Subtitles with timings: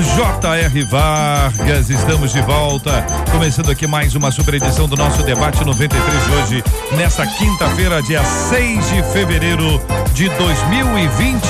[0.00, 0.82] J.R.
[0.84, 6.30] Vargas, estamos de volta, começando aqui mais uma super edição do nosso debate 93 de
[6.30, 6.64] hoje,
[6.96, 9.82] nesta quinta-feira, dia 6 de fevereiro
[10.14, 11.48] de 2020.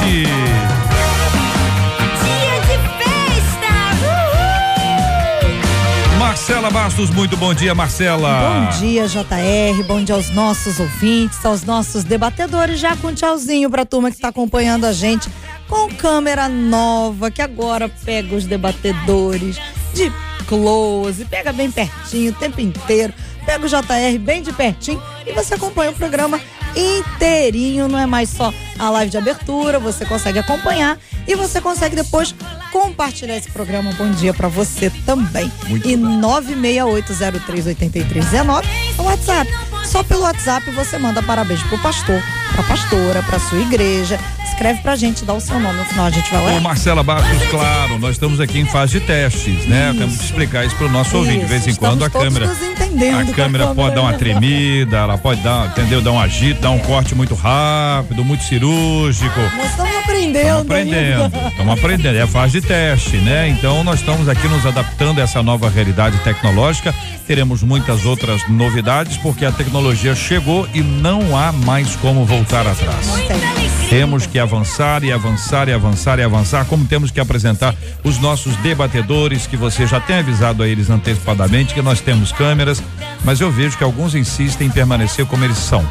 [6.18, 8.70] Marcela Bastos, muito bom dia, Marcela.
[8.70, 9.82] Bom dia, JR.
[9.86, 12.80] Bom dia aos nossos ouvintes, aos nossos debatedores.
[12.80, 15.28] Já com um tchauzinho pra turma que está acompanhando a gente
[15.68, 19.60] com câmera nova, que agora pega os debatedores
[19.94, 20.10] de
[20.46, 25.54] close, pega bem pertinho o tempo inteiro, pega o JR bem de pertinho e você
[25.54, 26.40] acompanha o programa
[26.74, 31.96] inteirinho, não é mais só a live de abertura, você consegue acompanhar e você consegue
[31.96, 32.34] depois
[32.72, 33.92] compartilhar esse programa.
[33.92, 35.52] Bom dia para você também.
[35.68, 39.50] Muito e 968038319 é o WhatsApp.
[39.84, 44.96] Só pelo WhatsApp você manda parabéns pro pastor, pra pastora, pra sua igreja, escreve pra
[44.96, 46.52] gente, dá o seu nome, no final a gente vai lá.
[46.52, 49.90] Ô Marcela Bastos, claro, nós estamos aqui em fase de testes, né?
[49.90, 49.98] Isso.
[49.98, 51.18] Temos que explicar isso pro nosso isso.
[51.18, 51.38] ouvinte.
[51.40, 52.50] De vez em quando a câmera.
[52.50, 56.02] A câmera pode dar uma tremida, ela pode dar, entendeu?
[56.02, 59.40] Dar um agito, dar um corte muito rápido, muito cirúrgico.
[59.56, 60.38] Nós estamos aprendendo.
[60.38, 61.48] Estamos aprendendo.
[61.48, 62.16] Estamos aprendendo.
[62.18, 63.48] É a fase de teste, né?
[63.48, 66.94] Então nós estamos aqui nos adaptando a essa nova realidade tecnológica.
[67.26, 68.87] Teremos muitas outras novidades,
[69.18, 73.06] porque a tecnologia chegou e não há mais como voltar atrás.
[73.88, 78.54] Temos que avançar e avançar e avançar e avançar, como temos que apresentar os nossos
[78.56, 82.82] debatedores, que você já tem avisado a eles antecipadamente que nós temos câmeras,
[83.24, 85.82] mas eu vejo que alguns insistem em permanecer como eles são.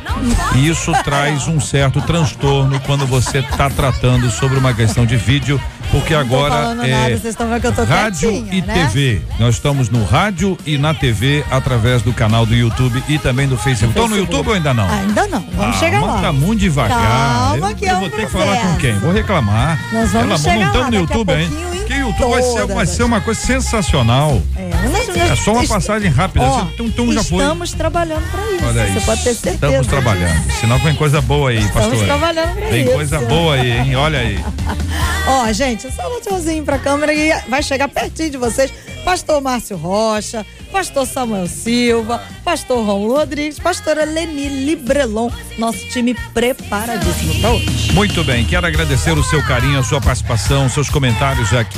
[0.55, 5.59] E isso traz um certo transtorno quando você está tratando sobre uma questão de vídeo
[5.91, 8.73] porque agora é nada, rádio e né?
[8.73, 9.21] TV.
[9.39, 13.57] Nós estamos no rádio e na TV através do canal do YouTube e também do
[13.57, 13.97] Facebook.
[13.97, 14.89] Estão no YouTube ou ainda não?
[14.89, 15.45] Ainda não.
[15.55, 16.21] Vamos ah, chegar lá.
[16.21, 16.99] Tá muito devagar.
[16.99, 18.99] Calma, que eu, vou ter que falar com quem?
[18.99, 19.79] Vou reclamar.
[19.91, 21.76] Nós vamos Ela, chegar não estamos no YouTube ainda.
[21.87, 24.41] Que YouTube vai ser, vai ser uma coisa sensacional.
[24.55, 26.45] É, é só uma passagem rápida.
[26.45, 26.67] Ó,
[27.13, 27.43] já foi.
[27.43, 28.65] Estamos trabalhando para isso.
[28.65, 29.53] Olha Você pode ter certeza.
[29.53, 30.51] Estamos trabalhando.
[30.59, 31.81] Sinal que vem coisa boa aí, pastor.
[31.81, 32.71] Estamos trabalhando para isso.
[32.71, 33.95] Vem coisa boa aí, hein?
[33.95, 34.39] Olha aí.
[35.27, 38.71] Ó, gente, só um tchauzinho pra câmera e vai chegar pertinho de vocês.
[39.03, 47.39] Pastor Márcio Rocha, pastor Samuel Silva, pastor Romulo Rodrigues, pastora Leni Librelon, nosso time preparadíssimo
[47.39, 47.93] para hoje.
[47.93, 51.76] Muito bem, quero agradecer o seu carinho, a sua participação, seus comentários aqui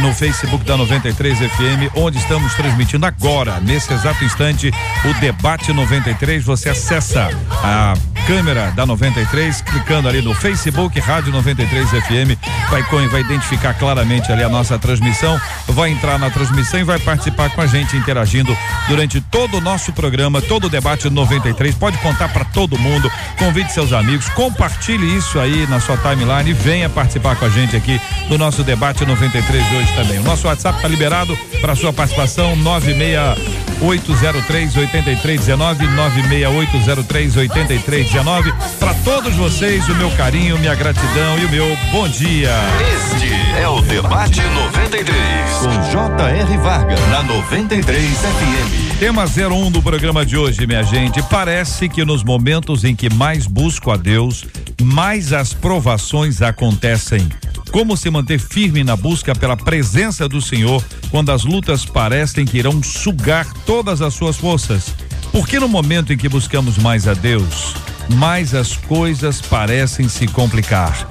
[0.00, 4.70] no Facebook da 93 FM, onde estamos transmitindo agora, nesse exato instante,
[5.04, 6.44] o debate 93.
[6.44, 7.28] Você acessa
[7.62, 7.94] a
[8.26, 12.38] câmera da 93, clicando ali no Facebook Rádio 93 FM,
[12.70, 17.50] vai, vai identificar claramente ali a nossa transmissão, vai entrar na transmissão e vai participar
[17.50, 18.56] com a gente, interagindo
[18.88, 21.74] durante todo o nosso programa, todo o debate 93.
[21.74, 26.54] Pode contar para todo mundo, convide seus amigos, compartilhe isso aí na sua timeline e
[26.54, 30.20] venha participar com a gente aqui do nosso debate 93 de hoje também.
[30.20, 38.52] O nosso WhatsApp está liberado para sua participação 96803 8319 96803 8319 19.
[38.78, 42.50] Para todos vocês, o meu carinho, minha gratidão e o meu bom dia.
[42.94, 46.58] Este é o Debate 93, com J.R.
[46.58, 48.98] Vargas, na 93 FM.
[48.98, 51.22] Tema 01 do programa de hoje, minha gente.
[51.22, 54.44] Parece que nos momentos em que mais busco a Deus,
[54.82, 57.26] mais as provações acontecem.
[57.70, 62.58] Como se manter firme na busca pela presença do Senhor quando as lutas parecem que
[62.58, 64.94] irão sugar todas as suas forças?
[65.32, 67.74] Porque no momento em que buscamos mais a Deus,
[68.12, 71.06] mais as coisas parecem se complicar.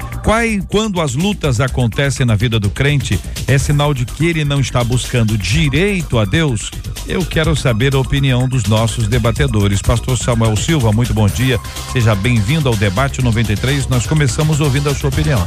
[0.69, 4.83] Quando as lutas acontecem na vida do crente, é sinal de que ele não está
[4.83, 6.69] buscando direito a Deus?
[7.07, 9.81] Eu quero saber a opinião dos nossos debatedores.
[9.81, 11.59] Pastor Samuel Silva, muito bom dia.
[11.91, 13.87] Seja bem-vindo ao debate 93.
[13.87, 15.43] Nós começamos ouvindo a sua opinião.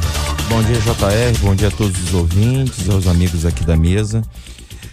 [0.49, 1.39] Bom dia, JR.
[1.41, 4.21] Bom dia a todos os ouvintes, aos amigos aqui da mesa.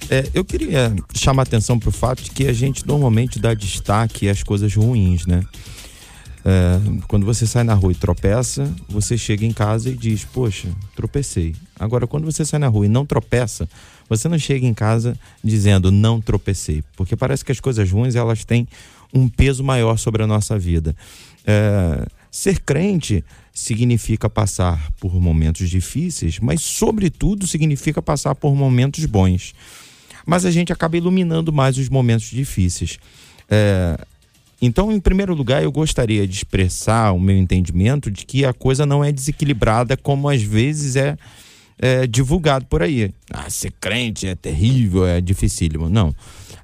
[0.09, 4.29] É, eu queria chamar atenção para o fato de que a gente normalmente dá destaque
[4.29, 5.41] às coisas ruins, né?
[6.45, 10.69] É, quando você sai na rua e tropeça, você chega em casa e diz: Poxa,
[10.97, 11.55] tropecei.
[11.79, 13.69] Agora, quando você sai na rua e não tropeça,
[14.09, 18.45] você não chega em casa dizendo não tropecei, porque parece que as coisas ruins elas
[18.45, 18.67] têm
[19.15, 20.97] um peso maior sobre a nossa vida.
[21.47, 29.55] É, ser crente significa passar por momentos difíceis, mas, sobretudo, significa passar por momentos bons.
[30.25, 32.99] Mas a gente acaba iluminando mais os momentos difíceis.
[33.51, 33.99] É,
[34.63, 38.87] então, em primeiro lugar, eu gostaria de expressar o meu entendimento de que a coisa
[38.87, 41.19] não é desequilibrada como às vezes é,
[41.81, 43.13] é divulgado por aí.
[43.29, 45.89] Ah, ser crente é terrível, é dificílimo.
[45.89, 46.15] Não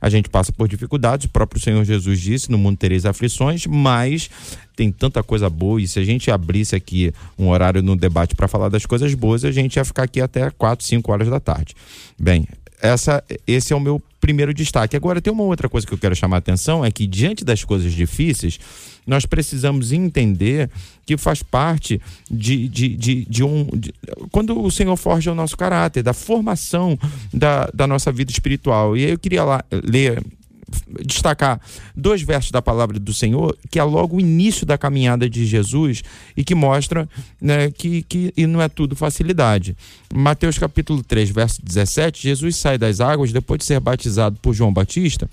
[0.01, 4.31] a gente passa por dificuldades, o próprio Senhor Jesus disse: no mundo tereis aflições, mas
[4.77, 5.81] tem tanta coisa boa.
[5.81, 9.45] E se a gente abrisse aqui um horário no debate para falar das coisas boas,
[9.45, 11.75] a gente ia ficar aqui até 4, 5 horas da tarde.
[12.19, 12.47] Bem,
[12.81, 14.97] essa, esse é o meu primeiro destaque.
[14.97, 17.65] Agora, tem uma outra coisa que eu quero chamar a atenção: é que diante das
[17.65, 18.59] coisas difíceis,
[19.07, 20.71] nós precisamos entender
[21.07, 23.65] que faz parte de, de, de, de um.
[23.65, 23.93] De,
[24.31, 26.99] quando o Senhor forja o nosso caráter, da formação
[27.33, 28.97] da, da nossa vida espiritual.
[28.97, 30.23] E aí eu queria lá, ler
[31.05, 31.61] destacar
[31.95, 36.03] dois versos da palavra do Senhor, que é logo o início da caminhada de Jesus
[36.37, 37.09] e que mostra
[37.41, 39.77] né, que, que e não é tudo facilidade.
[40.13, 44.73] Mateus capítulo 3, verso 17, Jesus sai das águas depois de ser batizado por João
[44.73, 45.29] Batista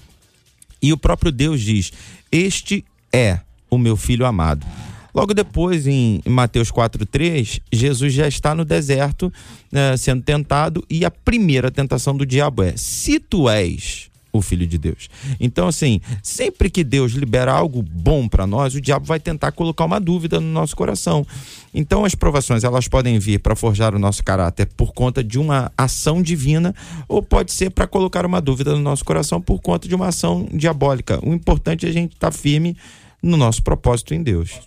[0.81, 1.91] e o próprio Deus diz:
[2.31, 3.39] Este é
[3.69, 4.65] o meu filho amado.
[5.13, 9.31] Logo depois, em Mateus 4,3, Jesus já está no deserto
[9.71, 14.65] né, sendo tentado, e a primeira tentação do diabo é: Se tu és o Filho
[14.67, 15.09] de Deus.
[15.39, 19.85] Então, assim, sempre que Deus libera algo bom para nós, o diabo vai tentar colocar
[19.85, 21.25] uma dúvida no nosso coração.
[21.73, 25.71] Então, as provações elas podem vir para forjar o nosso caráter por conta de uma
[25.77, 26.73] ação divina,
[27.07, 30.47] ou pode ser para colocar uma dúvida no nosso coração por conta de uma ação
[30.53, 31.19] diabólica.
[31.23, 32.77] O importante é a gente estar tá firme
[33.21, 34.59] no nosso propósito em Deus.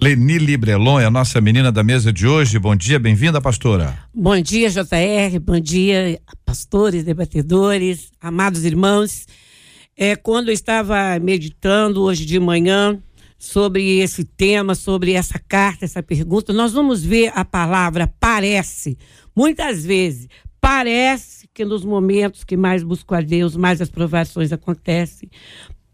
[0.00, 2.56] Leni Librelon é a nossa menina da mesa de hoje.
[2.56, 3.98] Bom dia, bem-vinda, pastora.
[4.14, 5.40] Bom dia, JR.
[5.42, 9.26] Bom dia, pastores, debatedores, amados irmãos.
[9.96, 13.02] É, quando eu estava meditando hoje de manhã
[13.36, 18.96] sobre esse tema, sobre essa carta, essa pergunta, nós vamos ver a palavra parece.
[19.34, 20.28] Muitas vezes,
[20.60, 25.28] parece que nos momentos que mais busco a Deus, mais as provações acontecem.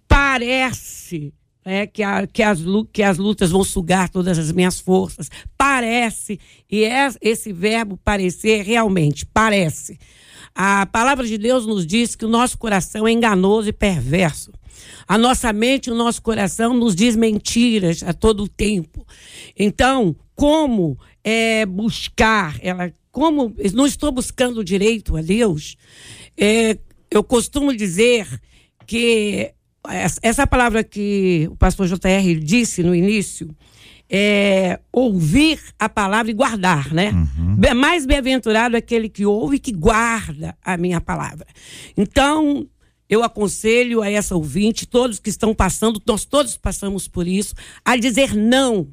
[0.07, 1.33] Parece
[1.65, 2.59] é, que, a, que, as,
[2.93, 5.31] que as lutas vão sugar todas as minhas forças.
[5.57, 6.39] Parece,
[6.71, 9.99] e é esse verbo parecer realmente, parece.
[10.55, 14.53] A palavra de Deus nos diz que o nosso coração é enganoso e perverso.
[15.07, 19.07] A nossa mente o nosso coração nos diz mentiras a todo o tempo.
[19.59, 22.93] Então, como é, buscar ela?
[23.11, 25.77] Como não estou buscando direito a Deus?
[26.37, 26.79] É,
[27.11, 28.27] eu costumo dizer
[28.87, 29.53] que
[30.23, 33.55] essa palavra que o pastor JR disse no início,
[34.09, 37.11] é ouvir a palavra e guardar, né?
[37.11, 37.75] Uhum.
[37.75, 41.47] Mais bem-aventurado é aquele que ouve e que guarda a minha palavra.
[41.97, 42.67] Então,
[43.09, 47.55] eu aconselho a essa ouvinte, todos que estão passando, nós todos passamos por isso,
[47.85, 48.89] a dizer não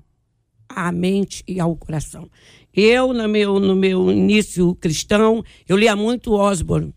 [0.67, 2.29] à mente e ao coração.
[2.73, 6.93] Eu, no meu, no meu início cristão, eu lia muito Osborne.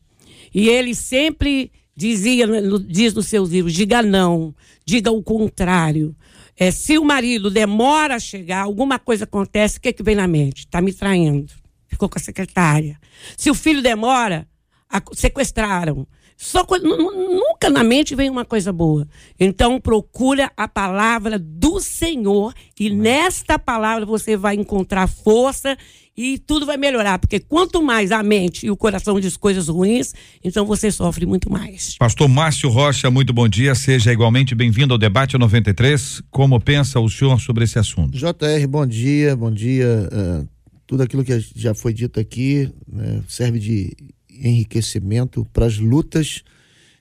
[0.55, 2.47] E ele sempre dizia,
[2.87, 4.55] diz nos seus livros, diga não,
[4.85, 6.15] diga o contrário.
[6.57, 10.15] É, se o marido demora a chegar, alguma coisa acontece, o que, é que vem
[10.15, 10.61] na mente?
[10.61, 11.53] Está me traindo.
[11.89, 12.99] Ficou com a secretária.
[13.37, 14.47] Se o filho demora,
[14.89, 16.07] a, sequestraram.
[16.37, 19.07] Só, nunca na mente vem uma coisa boa.
[19.39, 25.77] Então procura a palavra do Senhor e nesta palavra você vai encontrar força
[26.17, 30.13] e tudo vai melhorar, porque quanto mais a mente e o coração diz coisas ruins,
[30.43, 31.97] então você sofre muito mais.
[31.99, 36.23] Pastor Márcio Rocha, muito bom dia, seja igualmente bem-vindo ao debate 93.
[36.31, 38.17] Como pensa o senhor sobre esse assunto?
[38.17, 40.09] JR, bom dia, bom dia.
[40.13, 40.49] Uh,
[40.87, 43.97] tudo aquilo que já foi dito aqui né, serve de
[44.31, 46.43] enriquecimento para as lutas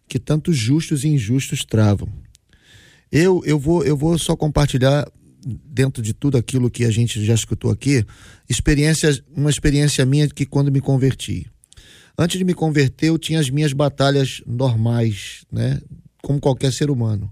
[0.08, 2.08] que tanto justos e injustos travam.
[3.12, 5.08] Eu, eu, vou, eu vou só compartilhar
[5.45, 8.05] dentro de tudo aquilo que a gente já escutou aqui,
[8.50, 11.47] experiência, uma experiência minha que quando me converti.
[12.17, 15.81] Antes de me converter, eu tinha as minhas batalhas normais, né?
[16.21, 17.31] Como qualquer ser humano.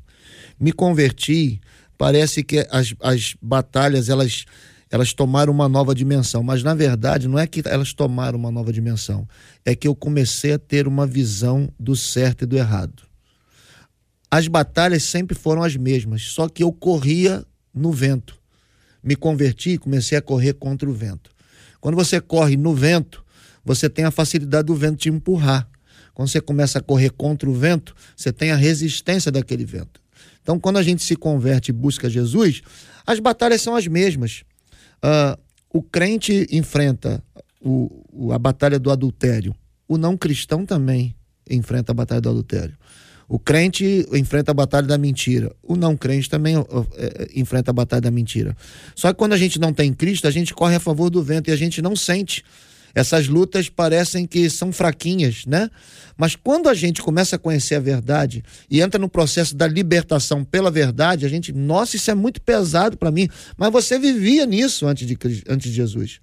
[0.59, 1.61] Me converti,
[1.97, 4.45] parece que as, as batalhas elas
[4.91, 8.73] elas tomaram uma nova dimensão, mas na verdade não é que elas tomaram uma nova
[8.73, 9.25] dimensão,
[9.63, 13.03] é que eu comecei a ter uma visão do certo e do errado.
[14.29, 18.39] As batalhas sempre foram as mesmas, só que eu corria no vento.
[19.03, 21.31] Me converti e comecei a correr contra o vento.
[21.79, 23.23] Quando você corre no vento,
[23.63, 25.67] você tem a facilidade do vento te empurrar.
[26.13, 30.01] Quando você começa a correr contra o vento, você tem a resistência daquele vento.
[30.41, 32.61] Então, quando a gente se converte e busca Jesus,
[33.05, 34.43] as batalhas são as mesmas.
[35.03, 35.39] Uh,
[35.73, 37.23] o crente enfrenta
[37.61, 39.55] o, o, a batalha do adultério.
[39.87, 41.15] O não cristão também
[41.49, 42.77] enfrenta a batalha do adultério.
[43.31, 45.55] O crente enfrenta a batalha da mentira.
[45.63, 48.57] O não crente também é, enfrenta a batalha da mentira.
[48.93, 51.49] Só que quando a gente não tem Cristo, a gente corre a favor do vento
[51.49, 52.43] e a gente não sente.
[52.93, 55.69] Essas lutas parecem que são fraquinhas, né?
[56.17, 60.43] Mas quando a gente começa a conhecer a verdade e entra no processo da libertação
[60.43, 63.29] pela verdade, a gente, nossa, isso é muito pesado para mim.
[63.55, 66.19] Mas você vivia nisso antes de, antes de Jesus.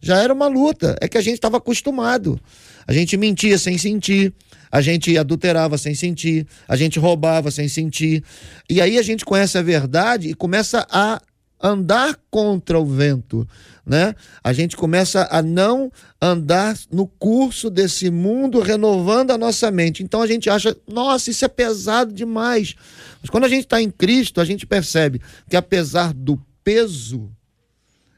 [0.00, 2.40] Já era uma luta, é que a gente estava acostumado.
[2.86, 4.32] A gente mentia sem sentir,
[4.72, 8.24] a gente adulterava sem sentir, a gente roubava sem sentir.
[8.70, 11.20] E aí a gente conhece a verdade e começa a
[11.62, 13.46] andar contra o vento,
[13.86, 14.14] né?
[14.42, 20.02] A gente começa a não andar no curso desse mundo, renovando a nossa mente.
[20.02, 22.74] Então a gente acha, nossa, isso é pesado demais.
[23.20, 27.30] Mas quando a gente está em Cristo, a gente percebe que apesar do peso,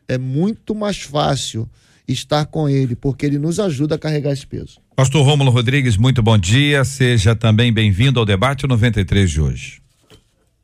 [0.06, 1.68] é muito mais fácil
[2.06, 4.83] estar com Ele, porque Ele nos ajuda a carregar esse peso.
[4.96, 6.84] Pastor Rômulo Rodrigues, muito bom dia.
[6.84, 9.82] Seja também bem-vindo ao debate 93 de hoje.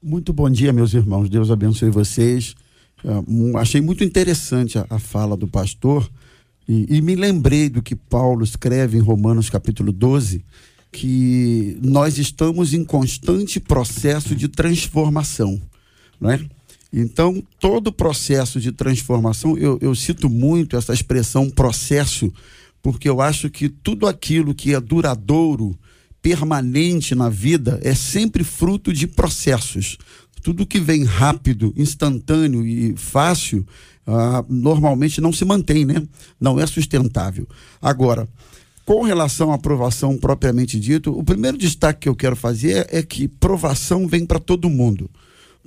[0.01, 1.29] Muito bom dia, meus irmãos.
[1.29, 2.55] Deus abençoe vocês.
[3.05, 6.09] Uh, achei muito interessante a, a fala do pastor
[6.69, 10.45] e, e, me lembrei do que Paulo escreve em Romanos capítulo 12,
[10.93, 15.61] que nós estamos em constante processo de transformação,
[16.21, 16.41] não é?
[16.93, 22.33] Então, todo processo de transformação, eu, eu cito muito essa expressão processo,
[22.83, 25.79] porque eu acho que tudo aquilo que é duradouro,
[26.23, 29.99] permanente na vida, é sempre fruto de processos.
[30.43, 33.67] Tudo que vem rápido, instantâneo e fácil,
[34.07, 36.03] ah, normalmente não se mantém, né?
[36.41, 37.47] Não é sustentável.
[37.81, 38.29] Agora,
[38.85, 43.29] com relação à aprovação propriamente dito, o primeiro destaque que eu quero fazer é que
[43.29, 45.09] provação vem para todo mundo.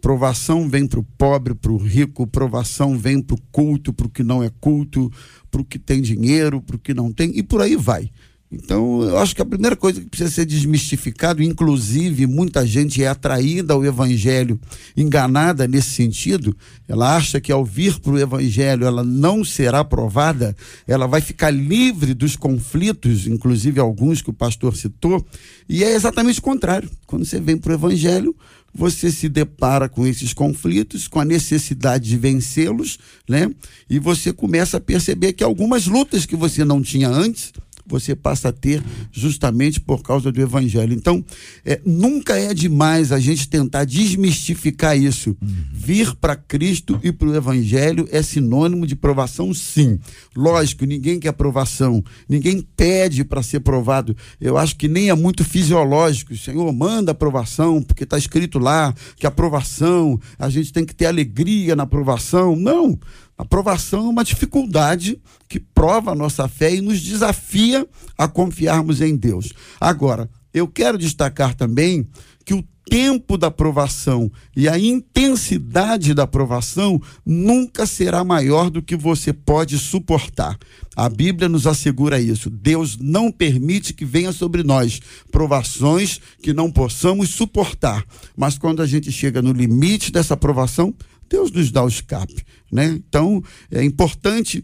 [0.04, 4.10] Provação vem para o pobre, para o rico, provação vem para o culto, para o
[4.10, 5.10] que não é culto,
[5.50, 8.12] para o que tem dinheiro, para o que não tem, e por aí vai.
[8.52, 13.08] Então, eu acho que a primeira coisa que precisa ser desmistificado, inclusive muita gente é
[13.08, 14.60] atraída ao evangelho,
[14.96, 16.54] enganada nesse sentido,
[16.86, 20.54] ela acha que ao vir para o evangelho ela não será aprovada,
[20.86, 25.26] ela vai ficar livre dos conflitos, inclusive alguns que o pastor citou,
[25.70, 26.90] e é exatamente o contrário.
[27.08, 28.36] Quando você vem para o evangelho,
[28.74, 32.98] você se depara com esses conflitos, com a necessidade de vencê-los,
[33.30, 33.50] né?
[33.90, 37.54] E você começa a perceber que algumas lutas que você não tinha antes,
[37.86, 40.94] você passa a ter justamente por causa do evangelho.
[40.94, 41.24] Então,
[41.66, 45.36] é, nunca é demais a gente tentar desmistificar isso.
[45.72, 50.00] Vir para Cristo e para o evangelho é sinônimo de provação, sim.
[50.36, 54.16] Lógico, ninguém quer provação, ninguém pede para ser provado.
[54.40, 56.34] Eu acho que nem é muito fisiológico.
[56.34, 61.06] O Senhor manda aprovação, porque está escrito lá que aprovação, a gente tem que ter
[61.06, 62.56] alegria na aprovação.
[62.56, 62.98] Não.
[63.38, 67.88] A provação é uma dificuldade que prova a nossa fé e nos desafia
[68.18, 69.54] a confiarmos em Deus.
[69.80, 72.08] Agora, eu quero destacar também
[72.46, 78.96] que o tempo da provação e a intensidade da provação nunca será maior do que
[78.96, 80.58] você pode suportar.
[80.96, 82.50] A Bíblia nos assegura isso.
[82.50, 85.00] Deus não permite que venha sobre nós
[85.32, 88.06] provações que não possamos suportar.
[88.38, 90.94] Mas quando a gente chega no limite dessa provação,
[91.30, 92.88] Deus nos dá o escape, né?
[92.88, 94.64] Então, é importante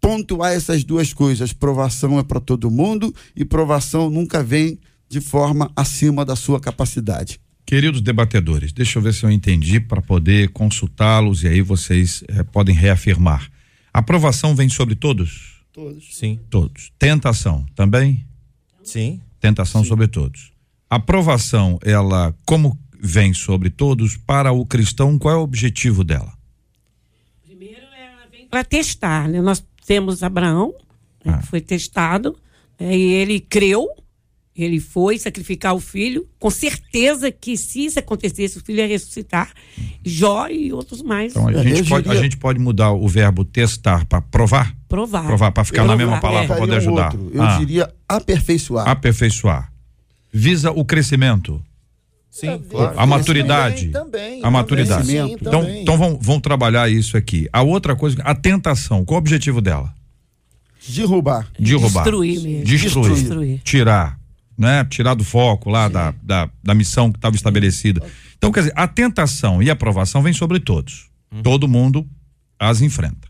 [0.00, 1.52] pontuar essas duas coisas.
[1.52, 4.78] Provação é para todo mundo e provação nunca vem
[5.08, 7.40] de forma acima da sua capacidade.
[7.64, 12.42] Queridos debatedores, deixa eu ver se eu entendi para poder consultá-los e aí vocês eh,
[12.42, 13.48] podem reafirmar.
[13.94, 15.62] Aprovação vem sobre todos?
[15.72, 16.16] Todos.
[16.16, 16.40] Sim.
[16.50, 16.92] Todos.
[16.98, 18.26] Tentação também?
[18.82, 19.20] Sim.
[19.40, 19.88] Tentação Sim.
[19.88, 20.52] sobre todos.
[20.90, 26.32] Aprovação, ela como vem sobre todos, para o cristão, qual é o objetivo dela?
[27.44, 29.40] Primeiro, ela vem para testar, né?
[29.42, 30.72] Nós temos Abraão,
[31.24, 31.38] né, Ah.
[31.38, 32.36] que foi testado,
[32.78, 33.88] né, e ele creu,
[34.54, 39.50] ele foi sacrificar o filho, com certeza que se isso acontecesse, o filho ia ressuscitar.
[40.04, 41.32] Jó e outros mais.
[41.32, 44.76] Então a, É, gente, pode, a gente pode mudar o verbo testar para provar?
[44.88, 45.24] provar.
[45.26, 46.46] Provar, para ficar na mesma palavra, é.
[46.48, 47.14] para poder um ajudar.
[47.16, 47.30] outro.
[47.34, 48.86] Eu Ah, diria aperfeiçoar.
[48.88, 49.72] aperfeiçoar.
[50.32, 51.60] Visa o crescimento.
[52.32, 52.98] Sim, claro.
[52.98, 53.88] A maturidade.
[53.90, 55.06] Também, A maturidade.
[55.06, 55.82] Também, sim, Então, também.
[55.82, 57.46] então vamos, vamos trabalhar isso aqui.
[57.52, 59.92] A outra coisa, a tentação, qual o objetivo dela?
[60.88, 61.46] Derrubar.
[61.58, 62.02] Derrubar.
[62.04, 62.64] Destruir mesmo.
[62.64, 63.14] Destruir.
[63.14, 63.60] Destruir.
[63.62, 64.18] Tirar.
[64.56, 64.82] Né?
[64.86, 68.02] Tirar do foco lá da, da, da missão que estava estabelecida.
[68.38, 71.10] Então, quer dizer, a tentação e a aprovação vem sobre todos.
[71.42, 72.06] Todo mundo
[72.58, 73.28] as enfrenta.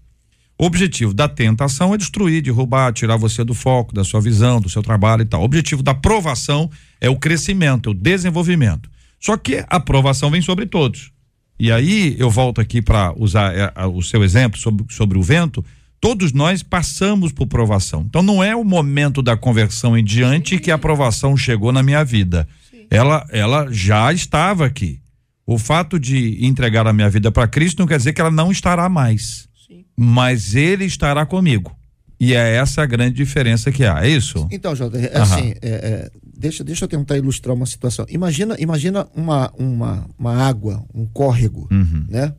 [0.58, 4.68] O objetivo da tentação é destruir, derrubar, tirar você do foco, da sua visão, do
[4.68, 5.40] seu trabalho e tal.
[5.40, 8.88] O objetivo da provação é o crescimento, o desenvolvimento.
[9.18, 11.10] Só que a aprovação vem sobre todos.
[11.58, 15.22] E aí eu volto aqui para usar é, a- o seu exemplo sobre, sobre o
[15.22, 15.64] vento.
[16.00, 18.04] Todos nós passamos por provação.
[18.08, 22.04] Então não é o momento da conversão em diante que a provação chegou na minha
[22.04, 22.46] vida.
[22.90, 25.00] ela, ela já estava aqui.
[25.46, 28.50] O fato de entregar a minha vida para Cristo não quer dizer que ela não
[28.52, 29.48] estará mais.
[29.72, 29.84] Sim.
[29.96, 31.74] Mas ele estará comigo.
[32.20, 34.46] E é essa a grande diferença que há, é isso?
[34.52, 35.22] Então, Jota, é uhum.
[35.22, 38.06] assim, é, é, deixa, deixa eu tentar ilustrar uma situação.
[38.08, 42.04] Imagina, imagina uma, uma, uma água, um córrego, uhum.
[42.08, 42.32] né?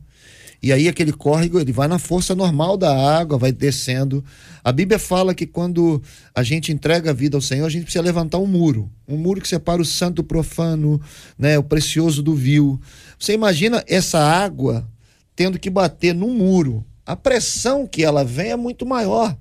[0.62, 4.24] E aí aquele córrego, ele vai na força normal da água, vai descendo.
[4.64, 6.02] A Bíblia fala que quando
[6.34, 8.90] a gente entrega a vida ao Senhor, a gente precisa levantar um muro.
[9.06, 10.98] Um muro que separa o santo do profano,
[11.38, 12.80] né, o precioso do vil.
[13.18, 14.88] Você imagina essa água
[15.36, 16.82] tendo que bater no muro.
[17.06, 19.36] A pressão que ela vem é muito maior.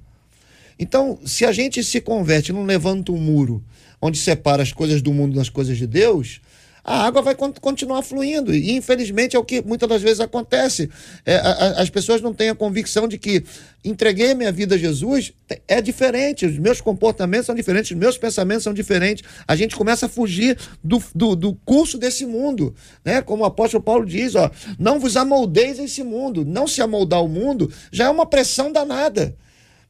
[0.78, 3.64] Então, se a gente se converte, não levanta um muro
[4.02, 6.42] onde separa as coisas do mundo das coisas de Deus,
[6.84, 8.54] a água vai continuar fluindo.
[8.54, 10.90] E infelizmente é o que muitas das vezes acontece.
[11.26, 13.44] É, a, as pessoas não têm a convicção de que
[13.86, 15.34] entreguei minha vida a Jesus,
[15.68, 19.24] é diferente, os meus comportamentos são diferentes, os meus pensamentos são diferentes.
[19.48, 22.76] A gente começa a fugir do, do, do curso desse mundo.
[23.04, 23.22] Né?
[23.22, 26.44] Como o apóstolo Paulo diz, ó, não vos amoldeis esse mundo.
[26.46, 29.36] Não se amoldar o mundo já é uma pressão danada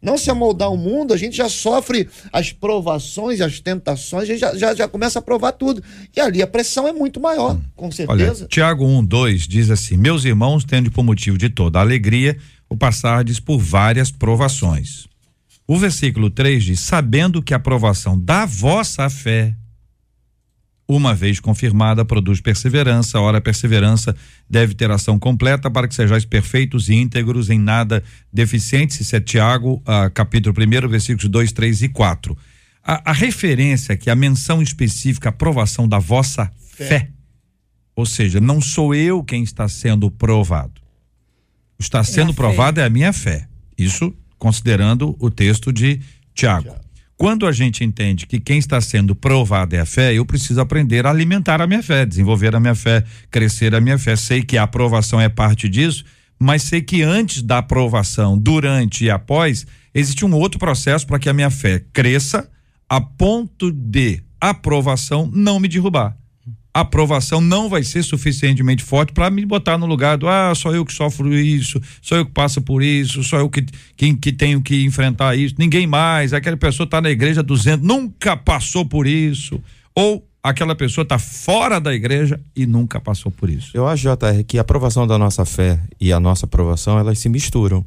[0.03, 4.39] não se amoldar o mundo, a gente já sofre as provações, as tentações, a gente
[4.39, 5.81] já, já, já começa a provar tudo.
[6.15, 8.43] E ali a pressão é muito maior, com certeza.
[8.43, 12.38] Olha, Tiago 1, 2 diz assim: Meus irmãos, tendo por motivo de toda alegria
[12.69, 15.07] o passardes por várias provações.
[15.65, 19.55] O versículo 3 diz: Sabendo que a provação da vossa fé
[20.87, 23.19] uma vez confirmada, produz perseverança.
[23.19, 24.15] Ora, a perseverança
[24.49, 28.99] deve ter ação completa para que sejais perfeitos e íntegros, em nada deficientes.
[28.99, 32.37] Isso é Tiago, ah, capítulo 1, versículos 2, 3 e 4.
[32.83, 36.87] A, a, referência que a menção específica, a aprovação da vossa fé.
[36.87, 37.09] fé.
[37.95, 40.81] Ou seja, não sou eu quem está sendo provado.
[41.79, 43.47] Está sendo é provado é a minha fé.
[43.77, 46.01] Isso considerando o texto de
[46.33, 46.82] Tiago.
[47.17, 51.05] Quando a gente entende que quem está sendo provado é a fé, eu preciso aprender
[51.05, 54.15] a alimentar a minha fé, desenvolver a minha fé, crescer a minha fé.
[54.15, 56.04] Sei que a aprovação é parte disso,
[56.39, 61.30] mas sei que antes da aprovação, durante e após, existe um outro processo para que
[61.30, 62.49] a minha fé cresça
[62.89, 66.17] a ponto de aprovação não me derrubar
[66.73, 70.73] a aprovação não vai ser suficientemente forte para me botar no lugar do ah, só
[70.73, 73.63] eu que sofro isso, só eu que passo por isso, só eu que,
[73.95, 78.36] que, que tenho que enfrentar isso, ninguém mais, aquela pessoa está na igreja 200, nunca
[78.36, 79.62] passou por isso,
[79.93, 83.71] ou aquela pessoa está fora da igreja e nunca passou por isso.
[83.73, 87.29] Eu acho, JR, que a aprovação da nossa fé e a nossa aprovação, elas se
[87.29, 87.86] misturam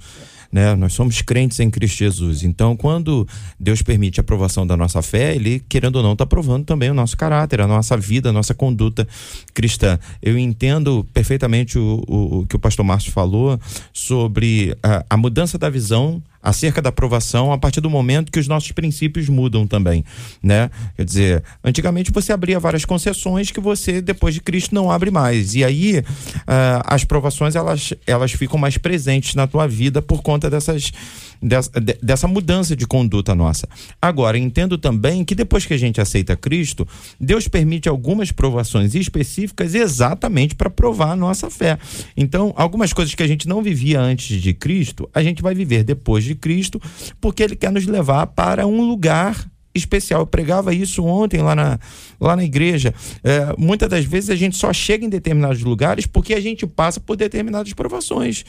[0.50, 0.74] né?
[0.74, 2.42] Nós somos crentes em Cristo Jesus.
[2.42, 3.26] Então, quando
[3.58, 6.94] Deus permite a aprovação da nossa fé, ele, querendo ou não, está aprovando também o
[6.94, 9.06] nosso caráter, a nossa vida, a nossa conduta
[9.54, 9.98] cristã.
[10.22, 13.58] Eu entendo perfeitamente o, o, o que o pastor Márcio falou
[13.92, 18.46] sobre a, a mudança da visão acerca da aprovação a partir do momento que os
[18.46, 20.04] nossos princípios mudam também,
[20.40, 20.70] né?
[20.94, 25.56] Quer dizer, antigamente você abria várias concessões que você depois de Cristo não abre mais
[25.56, 30.48] e aí uh, as provações elas elas ficam mais presentes na tua vida por conta
[30.48, 30.92] dessas
[31.40, 31.70] dessa,
[32.02, 33.68] dessa mudança de conduta nossa.
[34.00, 36.86] Agora, entendo também que depois que a gente aceita Cristo,
[37.20, 41.78] Deus permite algumas provações específicas exatamente para provar a nossa fé.
[42.16, 45.84] Então, algumas coisas que a gente não vivia antes de Cristo, a gente vai viver
[45.84, 46.80] depois de Cristo,
[47.20, 49.46] porque Ele quer nos levar para um lugar
[49.76, 50.22] especial.
[50.22, 51.78] Eu pregava isso ontem lá na,
[52.20, 52.94] lá na igreja.
[53.22, 56.98] É, muitas das vezes a gente só chega em determinados lugares porque a gente passa
[56.98, 58.44] por determinadas provações.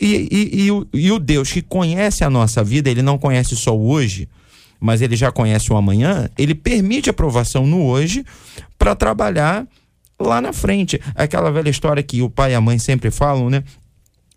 [0.00, 3.56] E, e, e, o, e o Deus que conhece a nossa vida, ele não conhece
[3.56, 4.28] só o hoje,
[4.80, 8.24] mas ele já conhece o amanhã, ele permite aprovação no hoje
[8.78, 9.66] para trabalhar
[10.20, 11.00] lá na frente.
[11.14, 13.64] Aquela velha história que o pai e a mãe sempre falam, né?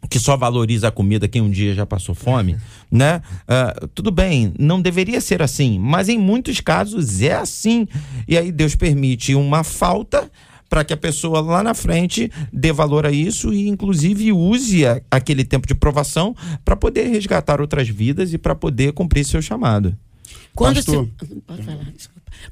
[0.10, 2.58] que só valoriza a comida quem um dia já passou fome,
[2.92, 3.22] né?
[3.44, 7.88] Uh, tudo bem, não deveria ser assim, mas em muitos casos é assim.
[8.28, 10.30] E aí Deus permite uma falta
[10.72, 15.02] para que a pessoa lá na frente dê valor a isso e, inclusive, use a,
[15.12, 19.94] aquele tempo de provação para poder resgatar outras vidas e para poder cumprir seu chamado.
[20.56, 21.12] Quando se,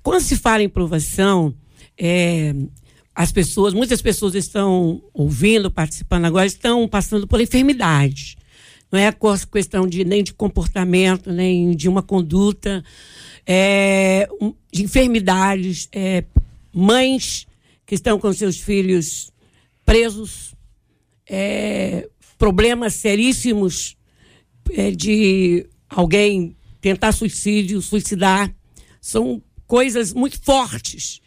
[0.04, 1.56] Quando se fala em provação,
[1.98, 2.54] é,
[3.16, 8.36] as pessoas, muitas pessoas estão ouvindo, participando agora, estão passando por enfermidades.
[8.92, 9.16] Não é
[9.50, 12.84] questão de, nem de comportamento, nem de uma conduta,
[13.48, 14.28] é,
[14.74, 16.26] de enfermidades, é,
[16.74, 17.48] mães
[17.90, 19.32] que estão com seus filhos
[19.84, 20.54] presos,
[21.28, 23.98] é, problemas seríssimos
[24.70, 28.54] é, de alguém tentar suicídio, suicidar,
[29.02, 31.20] são coisas muito fortes.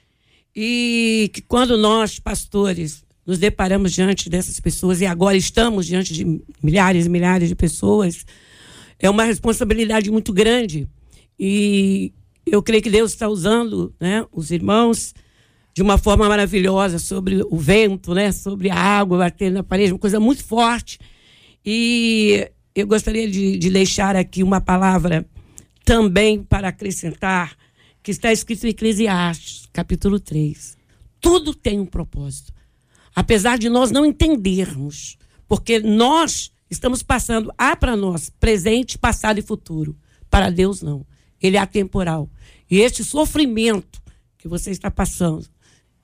[0.55, 6.41] E que quando nós, pastores, nos deparamos diante dessas pessoas, e agora estamos diante de
[6.63, 8.25] milhares e milhares de pessoas,
[9.01, 10.89] é uma responsabilidade muito grande.
[11.37, 12.13] E
[12.47, 15.13] eu creio que Deus está usando né, os irmãos
[15.75, 18.31] de uma forma maravilhosa sobre o vento, né?
[18.33, 20.99] Sobre a água batendo na parede, uma coisa muito forte.
[21.65, 25.27] E eu gostaria de, de deixar aqui uma palavra
[25.85, 27.57] também para acrescentar,
[28.03, 30.77] que está escrito em Eclesiastes, capítulo 3.
[31.21, 32.53] Tudo tem um propósito.
[33.15, 39.43] Apesar de nós não entendermos, porque nós estamos passando, há para nós presente, passado e
[39.43, 39.97] futuro.
[40.31, 41.07] Para Deus, não.
[41.41, 42.29] Ele é atemporal.
[42.71, 44.03] E este sofrimento
[44.39, 45.47] que você está passando,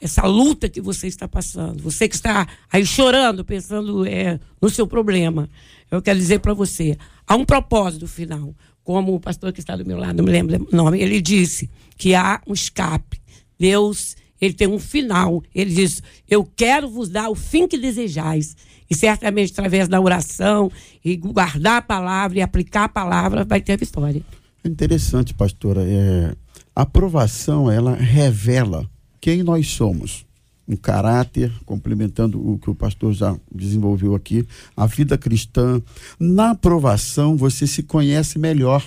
[0.01, 4.87] essa luta que você está passando, você que está aí chorando, pensando é, no seu
[4.87, 5.49] problema,
[5.91, 8.55] eu quero dizer para você, há um propósito final.
[8.85, 11.69] Como o pastor que está do meu lado, não me lembro o nome, ele disse
[11.97, 13.21] que há um escape.
[13.59, 15.43] Deus, ele tem um final.
[15.55, 18.57] Ele diz: Eu quero vos dar o fim que desejais.
[18.89, 20.73] E certamente, através da oração
[21.05, 24.23] e guardar a palavra e aplicar a palavra, vai ter vitória.
[24.65, 25.83] Interessante, pastora.
[25.85, 26.35] É,
[26.75, 28.89] a aprovação, ela revela
[29.21, 30.27] quem nós somos
[30.69, 35.81] um caráter, complementando o que o pastor já desenvolveu aqui, a vida cristã.
[36.21, 38.85] Na aprovação, você se conhece melhor.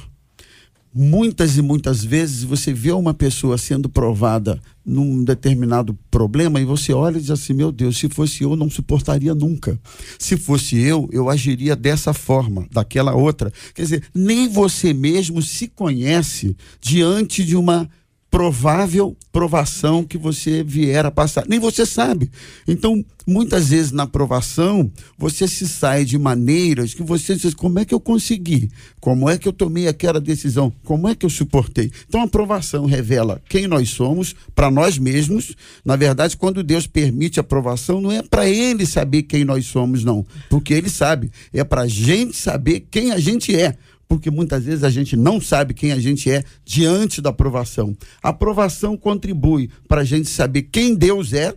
[0.94, 6.92] Muitas e muitas vezes você vê uma pessoa sendo provada num determinado problema e você
[6.92, 9.80] olha e diz assim: meu Deus, se fosse eu, não suportaria nunca.
[10.20, 13.54] Se fosse eu, eu agiria dessa forma, daquela outra.
[13.74, 17.90] Quer dizer, nem você mesmo se conhece diante de uma
[18.32, 21.46] provável provação que você vier a passar.
[21.48, 22.32] Nem você sabe.
[22.66, 27.86] Então, muitas vezes na provação, você se sai de maneiras que você diz: como é
[27.86, 28.72] que eu consegui?
[29.02, 30.72] Como é que eu tomei aquela decisão?
[30.86, 31.92] Como é que eu suportei?
[32.08, 35.54] Então, a provação revela quem nós somos para nós mesmos.
[35.84, 40.06] Na verdade, quando Deus permite a provação, não é para Ele saber quem nós somos,
[40.06, 40.26] não.
[40.50, 41.30] Porque Ele sabe.
[41.54, 43.76] É para a gente saber quem a gente é
[44.12, 47.96] porque muitas vezes a gente não sabe quem a gente é diante da aprovação.
[48.22, 51.56] A aprovação contribui para a gente saber quem Deus é,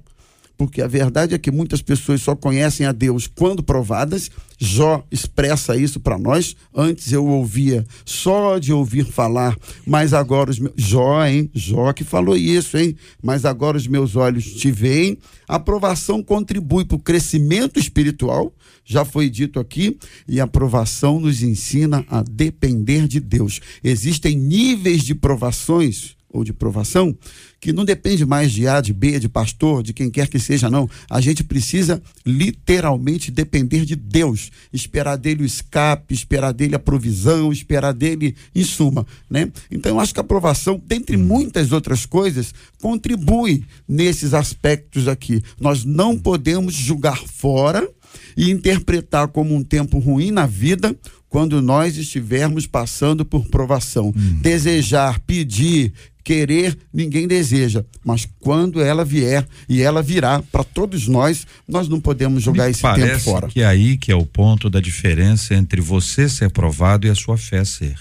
[0.56, 4.30] porque a verdade é que muitas pessoas só conhecem a Deus quando provadas.
[4.56, 6.54] Jó expressa isso para nós.
[6.72, 10.74] Antes eu ouvia só de ouvir falar, mas agora os meus.
[10.76, 11.50] Jó, hein?
[11.52, 12.94] Jó que falou isso, hein?
[13.20, 15.18] Mas agora os meus olhos te veem.
[15.48, 18.52] A aprovação contribui para o crescimento espiritual,
[18.84, 19.96] já foi dito aqui,
[20.28, 23.60] e a aprovação nos ensina a depender de Deus.
[23.82, 27.16] Existem níveis de provações ou de provação,
[27.60, 30.68] que não depende mais de A, de B, de pastor, de quem quer que seja,
[30.68, 30.90] não.
[31.08, 37.52] A gente precisa literalmente depender de Deus, esperar dele o escape, esperar dele a provisão,
[37.52, 39.50] esperar dele, em suma, né?
[39.70, 45.40] Então eu acho que a aprovação, dentre muitas outras coisas, contribui nesses aspectos aqui.
[45.60, 47.88] Nós não podemos julgar fora
[48.36, 50.94] e interpretar como um tempo ruim na vida
[51.28, 54.12] quando nós estivermos passando por provação.
[54.16, 54.38] Hum.
[54.40, 55.92] Desejar, pedir,
[56.24, 62.00] querer ninguém deseja, mas quando ela vier e ela virá para todos nós, nós não
[62.00, 63.48] podemos jogar Me esse tempo fora.
[63.48, 67.14] Que é aí que é o ponto da diferença entre você ser provado e a
[67.14, 67.98] sua fé ser.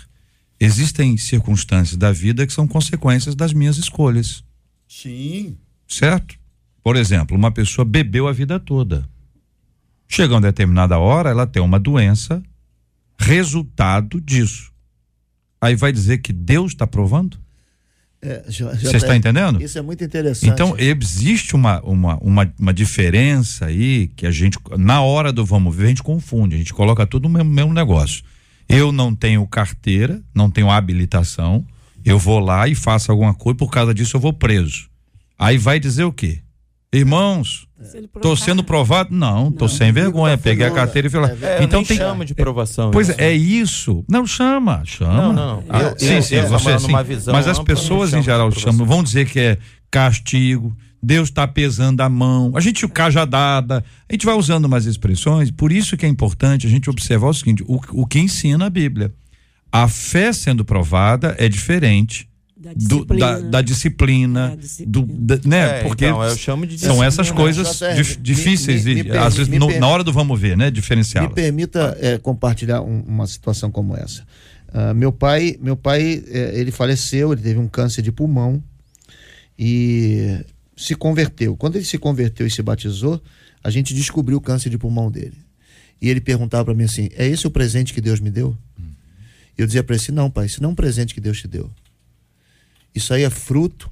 [0.60, 4.44] Existem circunstâncias da vida que são consequências das minhas escolhas.
[4.88, 5.58] Sim.
[5.88, 6.36] Certo?
[6.82, 9.08] Por exemplo, uma pessoa bebeu a vida toda.
[10.16, 12.44] Chega uma determinada hora, ela tem uma doença,
[13.18, 14.72] resultado disso.
[15.60, 17.40] Aí vai dizer que Deus está provando?
[18.48, 19.60] Você é, está entendendo?
[19.60, 20.48] Isso é muito interessante.
[20.48, 25.76] Então, existe uma, uma, uma, uma, diferença aí que a gente, na hora do vamos
[25.76, 28.24] ver, a gente confunde, a gente coloca tudo no mesmo, mesmo negócio.
[28.70, 31.66] Eu não tenho carteira, não tenho habilitação,
[32.06, 34.88] eu vou lá e faço alguma coisa, por causa disso eu vou preso.
[35.40, 36.43] Aí vai dizer o quê?
[36.94, 37.68] Irmãos,
[38.16, 39.14] Estou sendo provado?
[39.14, 40.38] Não, estou sem vergonha.
[40.38, 41.36] Tá Peguei a carteira e falei.
[41.42, 42.92] É, então tem chama de provação.
[42.92, 43.20] Pois isso.
[43.20, 44.06] é, é isso.
[44.10, 45.14] Não chama, chama.
[45.14, 45.64] Não, não.
[45.68, 46.92] Ah, eu, sim, eu, sim, eu, você sim.
[47.32, 49.58] Mas as pessoas em geral chamam, vão dizer que é
[49.92, 50.76] castigo.
[51.02, 52.54] Deus está pesando a mão.
[52.56, 53.84] A gente cajadada.
[54.08, 55.52] A gente vai usando umas expressões.
[55.52, 58.70] Por isso que é importante a gente observar o seguinte: o, o que ensina a
[58.70, 59.14] Bíblia.
[59.72, 62.30] A fé sendo provada é diferente
[62.64, 64.92] da disciplina, do, da, da disciplina, é, disciplina.
[64.92, 65.80] Do, da, né?
[65.80, 69.36] É, Porque então, eu chamo de são essas coisas dif, difíceis, me, me, me, às
[69.36, 70.72] vezes no, na hora do vamos ver, né?
[70.72, 71.28] Diferencial.
[71.28, 74.26] Me permita é, compartilhar um, uma situação como essa.
[74.70, 78.64] Uh, meu pai, meu pai, é, ele faleceu, ele teve um câncer de pulmão
[79.60, 80.40] e
[80.76, 81.58] se converteu.
[81.58, 83.22] Quando ele se converteu e se batizou,
[83.62, 85.38] a gente descobriu o câncer de pulmão dele.
[86.02, 88.92] E ele perguntava para mim assim: "É esse o presente que Deus me deu?" Hum.
[89.58, 91.48] Eu dizia para ele: assim, "Não, pai, isso não é um presente que Deus te
[91.48, 91.70] deu.
[92.94, 93.92] Isso aí é fruto.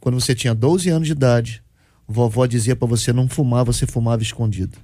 [0.00, 1.62] Quando você tinha 12 anos de idade,
[2.06, 4.78] vovó dizia para você não fumar, você fumava escondido.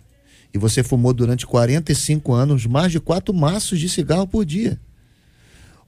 [0.52, 4.80] E você fumou durante 45 anos mais de quatro maços de cigarro por dia.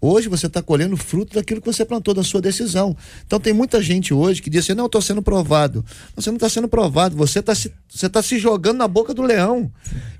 [0.04, 2.96] Hoje você está colhendo fruto daquilo que você plantou, da sua decisão.
[3.24, 5.84] Então tem muita gente hoje que diz assim, não, eu estou sendo provado.
[6.16, 9.22] Você não está sendo provado, você está se, você tá se jogando na boca do
[9.22, 9.70] leão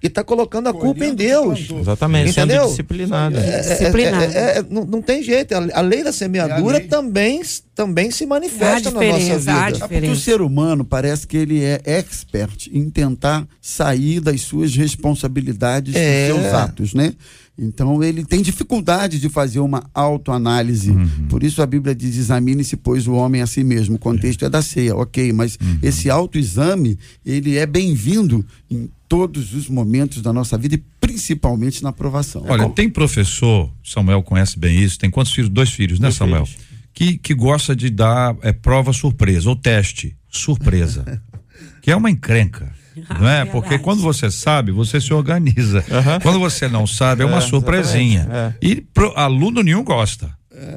[0.01, 1.69] e está colocando a culpa em Deus.
[1.69, 2.61] Exatamente, Entendeu?
[2.61, 3.37] sendo disciplinado.
[3.37, 4.25] É, é, Disciplinado.
[4.25, 5.53] é, é, não, não tem jeito.
[5.53, 6.87] A, lei da semeadura lei.
[6.87, 7.43] também,
[7.75, 9.85] também se manifesta na nossa vida.
[9.85, 14.77] É porque o ser humano parece que ele é expert em tentar sair das suas
[14.77, 16.29] responsabilidades É.
[16.29, 17.15] dos seus atos, né?
[17.59, 20.93] Então ele tem dificuldade de fazer uma autoanálise.
[21.29, 23.97] Por isso a Bíblia diz: examine-se, pois, o homem a si mesmo.
[23.97, 29.69] O contexto é da ceia, ok, mas esse autoexame ele é bem-vindo em todos os
[29.69, 32.45] momentos da nossa vida e principalmente na aprovação.
[32.49, 35.51] Olha, tem professor, Samuel conhece bem isso, tem quantos filhos?
[35.51, 36.47] Dois filhos, né, Dois Samuel?
[36.47, 36.63] filhos.
[36.95, 41.23] Que, que gosta de dar é, prova surpresa, ou teste surpresa.
[41.83, 42.73] que é uma encrenca.
[43.19, 43.45] Não é?
[43.45, 43.51] Verdade.
[43.51, 45.85] Porque quando você sabe, você se organiza.
[46.23, 48.21] Quando você não sabe, é uma É, surpresinha.
[48.23, 50.31] exatamente, E pro, aluno nenhum gosta.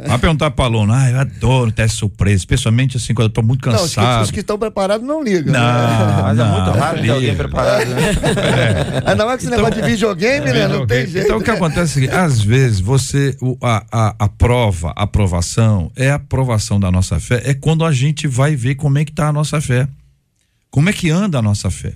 [0.08, 3.70] Vai perguntar para aluno, ah, eu adoro teste surpresa, especialmente assim, quando eu tô muito
[3.70, 4.24] Não, os que, cansado.
[4.24, 5.52] os que estão preparados não ligam.
[5.54, 5.60] né?
[5.60, 8.02] Não, Mas é não, muito raro ter alguém preparado, né?
[9.06, 10.68] Ainda mais que esse Então- negócio de videogame, né?
[10.68, 11.08] Não tem Videogame.
[11.12, 11.26] jeito.
[11.26, 11.58] Então o que né?
[11.58, 16.16] acontece é o seguinte, às vezes você, a, a, a prova, a aprovação, é a
[16.16, 19.34] aprovação da nossa fé, é quando a gente vai ver como é que está a
[19.34, 19.88] nossa fé.
[20.72, 21.94] Como é que anda a nossa fé.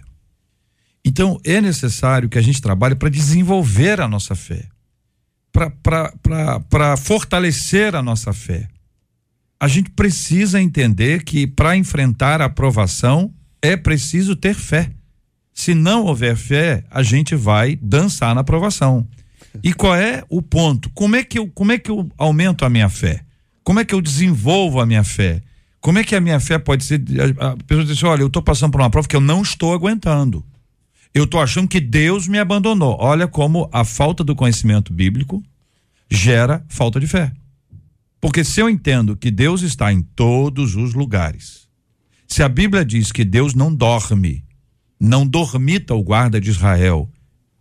[1.03, 4.67] Então é necessário que a gente trabalhe para desenvolver a nossa fé,
[5.51, 8.67] para fortalecer a nossa fé.
[9.59, 14.89] A gente precisa entender que para enfrentar a aprovação é preciso ter fé.
[15.53, 19.05] Se não houver fé, a gente vai dançar na aprovação.
[19.63, 20.89] E qual é o ponto?
[20.91, 23.25] Como é que eu, como é que eu aumento a minha fé?
[23.63, 25.41] Como é que eu desenvolvo a minha fé?
[25.81, 27.01] Como é que a minha fé pode ser?
[27.39, 29.73] A pessoa diz assim, olha, eu estou passando por uma prova que eu não estou
[29.73, 30.45] aguentando.
[31.13, 32.97] Eu estou achando que Deus me abandonou.
[32.99, 35.43] Olha como a falta do conhecimento bíblico
[36.09, 37.31] gera falta de fé.
[38.21, 41.67] Porque se eu entendo que Deus está em todos os lugares,
[42.27, 44.43] se a Bíblia diz que Deus não dorme,
[44.99, 47.09] não dormita o guarda de Israel,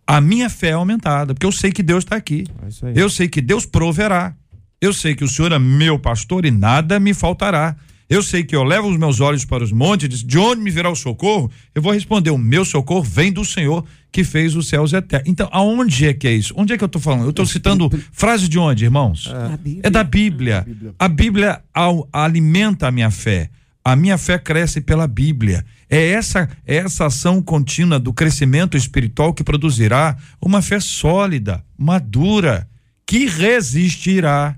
[0.05, 2.45] a minha fé é aumentada, porque eu sei que Deus está aqui.
[2.83, 2.93] É.
[2.95, 4.35] Eu sei que Deus proverá.
[4.81, 7.75] Eu sei que o Senhor é meu pastor e nada me faltará.
[8.09, 10.61] Eu sei que eu levo os meus olhos para os montes, e diz, de onde
[10.61, 11.51] me virá o socorro?
[11.75, 15.29] Eu vou responder: o meu socorro vem do Senhor que fez os céus eternos.
[15.29, 16.51] Então, aonde é que é isso?
[16.57, 17.25] Onde é que eu estou falando?
[17.25, 19.27] Eu estou citando frase de onde, irmãos?
[19.27, 19.81] Da Bíblia.
[19.83, 20.67] É da Bíblia.
[20.97, 23.51] A Bíblia ao- alimenta a minha fé.
[23.85, 25.63] A minha fé cresce pela Bíblia.
[25.87, 32.67] É essa, é essa ação contínua do crescimento espiritual que produzirá uma fé sólida, madura,
[33.05, 34.55] que resistirá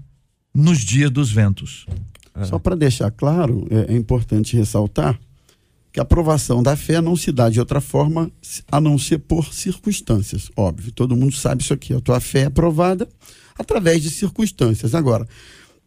[0.55, 1.85] nos dias dos ventos.
[2.44, 5.20] Só para deixar claro, é, é importante ressaltar
[5.91, 8.32] que a aprovação da fé não se dá de outra forma
[8.72, 10.50] a não ser por circunstâncias.
[10.56, 11.94] Óbvio, todo mundo sabe isso aqui.
[11.94, 13.08] A tua fé é aprovada
[13.58, 14.96] através de circunstâncias.
[14.96, 15.28] Agora,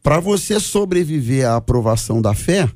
[0.03, 2.71] para você sobreviver à aprovação da fé,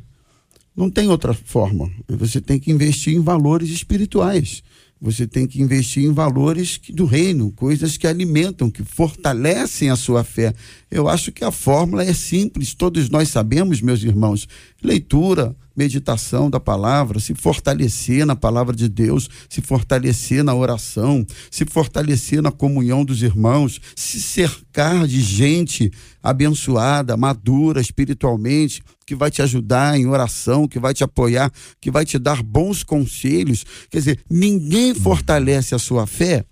[0.75, 1.91] não tem outra forma.
[2.09, 4.63] Você tem que investir em valores espirituais.
[5.01, 10.25] Você tem que investir em valores do reino, coisas que alimentam, que fortalecem a sua
[10.25, 10.55] fé.
[10.91, 14.49] Eu acho que a fórmula é simples, todos nós sabemos, meus irmãos.
[14.83, 21.67] Leitura, meditação da palavra, se fortalecer na palavra de Deus, se fortalecer na oração, se
[21.67, 29.43] fortalecer na comunhão dos irmãos, se cercar de gente abençoada, madura espiritualmente, que vai te
[29.43, 33.65] ajudar em oração, que vai te apoiar, que vai te dar bons conselhos.
[33.91, 36.47] Quer dizer, ninguém fortalece a sua fé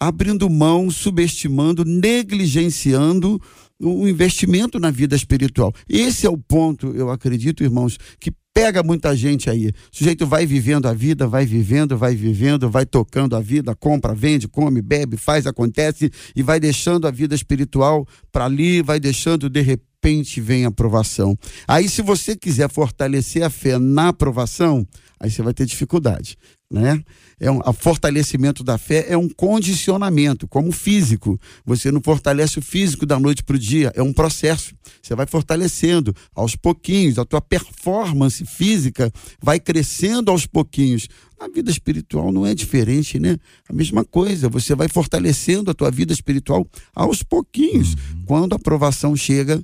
[0.00, 3.40] abrindo mão, subestimando, negligenciando
[3.80, 5.72] o investimento na vida espiritual.
[5.88, 9.68] Esse é o ponto, eu acredito, irmãos, que pega muita gente aí.
[9.68, 14.12] O sujeito vai vivendo a vida, vai vivendo, vai vivendo, vai tocando a vida, compra,
[14.12, 19.48] vende, come, bebe, faz, acontece e vai deixando a vida espiritual para ali, vai deixando
[19.48, 21.38] de repente vem a aprovação.
[21.68, 24.84] Aí se você quiser fortalecer a fé na aprovação,
[25.20, 26.36] aí você vai ter dificuldade,
[26.70, 27.02] né?
[27.40, 31.40] É um, o fortalecimento da fé é um condicionamento, como físico.
[31.64, 34.74] Você não fortalece o físico da noite para o dia, é um processo.
[35.00, 39.10] Você vai fortalecendo aos pouquinhos, a tua performance física
[39.42, 41.08] vai crescendo aos pouquinhos.
[41.40, 43.38] A vida espiritual não é diferente, né?
[43.68, 47.94] A mesma coisa, você vai fortalecendo a tua vida espiritual aos pouquinhos.
[48.26, 49.62] Quando a aprovação chega,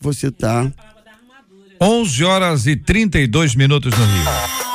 [0.00, 0.72] você tá
[1.80, 4.71] 11 horas e 32 minutos no Rio.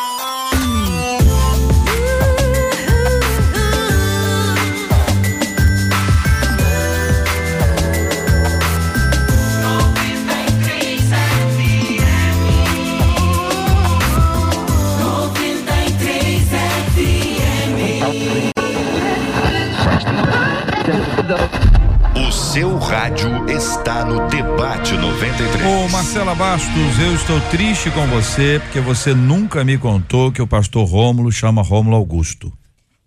[22.57, 25.63] Seu rádio está 93.
[25.63, 30.47] Ô Marcela Bastos, eu estou triste com você porque você nunca me contou que o
[30.47, 32.51] pastor Rômulo chama Rômulo Augusto.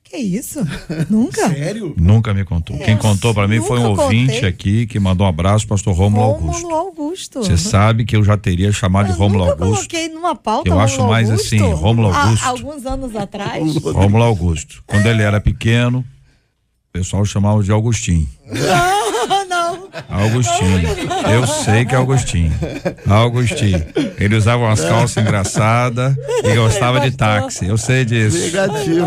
[0.04, 0.60] Que isso?
[1.08, 1.48] Nunca?
[1.50, 1.94] Sério?
[1.98, 2.78] Nunca me contou.
[2.78, 4.48] Quem contou para mim foi um ouvinte contei.
[4.48, 6.62] aqui que mandou um abraço, pastor Rômulo Augusto.
[6.62, 7.42] Rômulo Augusto.
[7.42, 9.64] Você sabe que eu já teria chamado de Eu Rômulo Augusto.
[9.88, 11.46] coloquei numa pauta Eu acho Rômulo mais Augusto.
[11.56, 12.44] assim, Rômulo Há- Augusto.
[12.46, 13.76] alguns anos atrás.
[13.82, 14.82] Rômulo Augusto.
[14.86, 16.04] Quando ele era pequeno,
[16.90, 18.28] o pessoal chamava de Augustinho.
[18.46, 19.88] não, não.
[20.08, 20.88] Augustinho.
[21.32, 22.52] Eu sei que é Augustinho.
[23.08, 23.84] Augustinho.
[24.18, 27.66] Ele usava umas calças engraçadas e gostava de táxi.
[27.66, 28.38] Eu sei disso.
[28.38, 29.06] Negativo.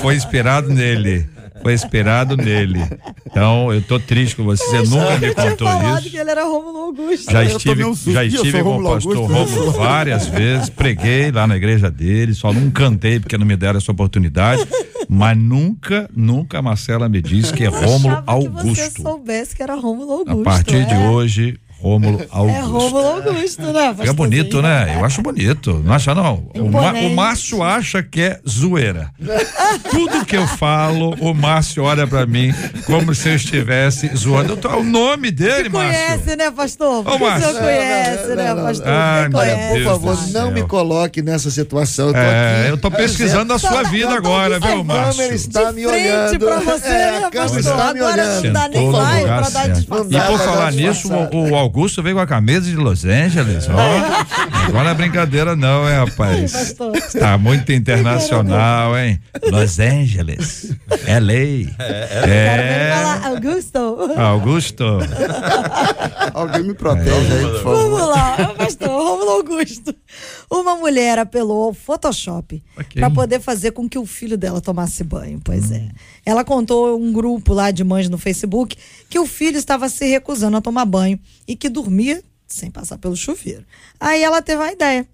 [0.00, 1.26] Foi inspirado nele.
[1.62, 2.80] Foi inspirado nele.
[3.26, 4.64] Então, eu tô triste com você.
[4.64, 6.10] Você nunca me contou isso.
[6.10, 7.30] que ele era Rômulo Augusto.
[7.30, 9.32] Já Eu estive, um já estive com o pastor Augusto.
[9.32, 13.78] Rômulo várias vezes, preguei lá na igreja dele, só não cantei porque não me deram
[13.78, 14.66] essa oportunidade,
[15.08, 19.02] mas nunca, nunca a Marcela me disse que é Rômulo achava que você Augusto.
[19.02, 20.40] soubesse que era Rômulo Augusto.
[20.40, 21.08] A partir de é.
[21.08, 22.70] hoje, Rômulo É Augusto.
[22.70, 23.72] Rômulo Augusto, né?
[23.72, 24.14] Fica pastorzinho?
[24.14, 24.94] bonito, né?
[24.96, 25.82] Eu acho bonito.
[25.84, 26.44] Não acha, não?
[26.54, 29.10] O, Ma- o Márcio acha que é zoeira.
[29.90, 32.54] Tudo que eu falo, o Márcio olha pra mim
[32.86, 34.52] como se eu estivesse zoando.
[34.52, 36.06] Eu tô- o nome dele, Você Márcio.
[36.06, 37.08] conhece, né, pastor?
[37.08, 37.52] Ô, Márcio.
[37.52, 38.62] Você conhece, Não, não, né, não, não.
[38.64, 38.86] pastor?
[39.22, 39.72] Meu conhece.
[39.72, 42.08] Por favor, não me coloque nessa situação.
[42.08, 42.70] Eu tô É, aqui.
[42.70, 45.12] eu tô pesquisando a sua vida agora, viu, A Márcio?
[45.16, 46.38] câmera está me olhando.
[46.38, 48.44] pra você, É, né, a câmera está me Agora olhando.
[48.44, 49.72] não dá nem mais pra dar certo.
[49.72, 50.14] disfarçado.
[50.14, 53.66] E por falar nisso, o, o Augusto veio com a camisa de Los Angeles.
[54.72, 56.74] agora não é brincadeira, não, hein, rapaz?
[57.18, 59.20] Tá muito internacional, hein?
[59.50, 60.74] Los Angeles.
[61.06, 61.68] É lei.
[61.76, 62.92] Quero É.
[62.94, 63.78] falar, Augusto.
[64.18, 64.84] Augusto.
[66.34, 67.90] Alguém me protege aí, por favor.
[67.90, 69.94] Vamos lá, pastor, Rômulo Augusto.
[70.50, 73.00] Uma mulher apelou ao Photoshop Ok.
[73.00, 75.40] para poder fazer com que o filho dela tomasse banho.
[75.44, 75.88] Pois é.
[76.24, 78.76] Ela contou a um grupo lá de mães no Facebook
[79.08, 82.22] que o filho estava se recusando a tomar banho e que dormia
[82.52, 83.64] sem passar pelo chuveiro.
[83.98, 85.06] Aí ela teve a ideia.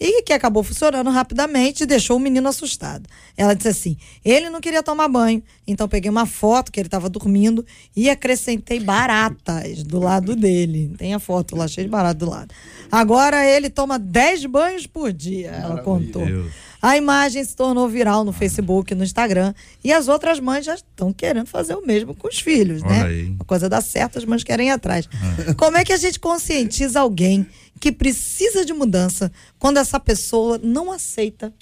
[0.00, 3.08] E que acabou funcionando rapidamente e deixou o menino assustado.
[3.36, 7.08] Ela disse assim: ele não queria tomar banho, então peguei uma foto que ele estava
[7.08, 10.94] dormindo e acrescentei baratas do lado dele.
[10.96, 12.54] Tem a foto lá cheia de baratas do lado.
[12.92, 16.22] Agora ele toma 10 banhos por dia, ela contou.
[16.80, 21.12] A imagem se tornou viral no Facebook, no Instagram, e as outras mães já estão
[21.12, 23.02] querendo fazer o mesmo com os filhos, Olha né?
[23.04, 23.36] aí.
[23.40, 25.08] A coisa dá certo, as mães querem ir atrás.
[25.56, 27.46] Como é que a gente conscientiza alguém
[27.80, 31.52] que precisa de mudança quando essa pessoa não aceita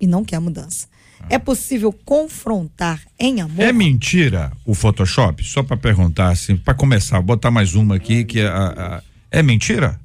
[0.00, 0.86] e não quer mudança?
[1.30, 3.62] É possível confrontar em amor?
[3.64, 5.44] É mentira o Photoshop?
[5.44, 9.02] Só pra perguntar assim, pra começar, vou botar mais uma aqui que é a, a-
[9.30, 10.00] é mentira?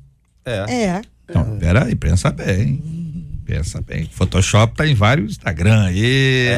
[0.45, 0.65] É.
[0.71, 1.01] É.
[1.29, 2.81] Então, peraí, pensa bem.
[3.47, 4.09] Pensa bem.
[4.13, 6.49] Photoshop tá em vários Instagram aí.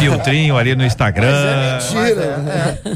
[0.00, 1.78] Filtrinho ali no Instagram.
[1.92, 2.42] Mentira.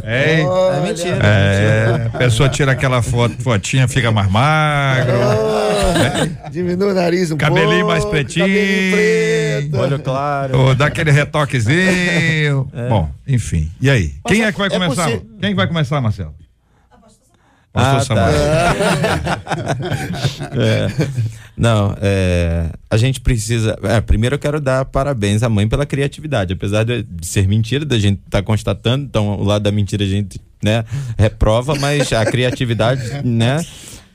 [0.03, 1.19] É, É mentira.
[1.23, 5.13] é, a pessoa tira aquela foto, fotinha, fica mais magro.
[6.51, 7.87] Diminui o nariz um Cabelinho pouco.
[7.89, 8.47] mais pretinho.
[8.47, 9.77] Cabelinho preto.
[9.79, 10.59] Olho claro.
[10.59, 12.67] Ou dá aquele retoquezinho.
[12.89, 13.71] Bom, enfim.
[13.81, 14.15] E aí?
[14.27, 15.05] Quem é que vai é começar?
[15.05, 16.35] possi- Quem que vai começar, Marcelo?
[17.75, 18.31] Ah, tá.
[20.57, 20.87] É.
[21.57, 23.77] Não, é, a gente precisa.
[23.83, 26.53] é, primeiro eu quero dar parabéns à mãe pela criatividade.
[26.53, 30.07] Apesar de, de ser mentira, da gente estar constatando, então o lado da mentira a
[30.07, 30.85] gente né,
[31.19, 33.65] reprova, mas a criatividade né,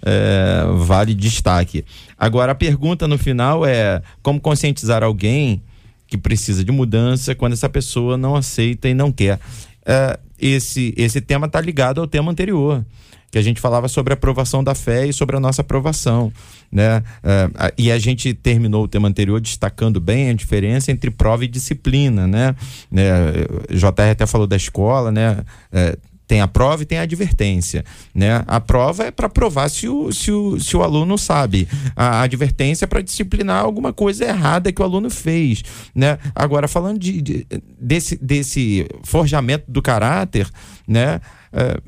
[0.05, 1.83] é, vale destaque.
[2.17, 5.61] Agora, a pergunta no final é: como conscientizar alguém
[6.07, 9.39] que precisa de mudança quando essa pessoa não aceita e não quer?
[9.85, 12.83] É, esse, esse tema está ligado ao tema anterior
[13.31, 16.31] que a gente falava sobre a aprovação da fé e sobre a nossa aprovação,
[16.71, 17.03] né?
[17.23, 21.47] É, e a gente terminou o tema anterior destacando bem a diferença entre prova e
[21.47, 22.55] disciplina, né?
[22.95, 25.43] É, JR até falou da escola, né?
[25.71, 25.97] É,
[26.29, 28.43] tem a prova e tem a advertência, né?
[28.45, 31.67] A prova é para provar se o, se, o, se o aluno sabe.
[31.95, 35.63] A advertência é para disciplinar alguma coisa errada que o aluno fez,
[35.93, 36.19] né?
[36.35, 37.47] Agora, falando de, de-
[37.81, 40.47] desse, desse forjamento do caráter,
[40.87, 41.19] né?
[41.51, 41.81] É,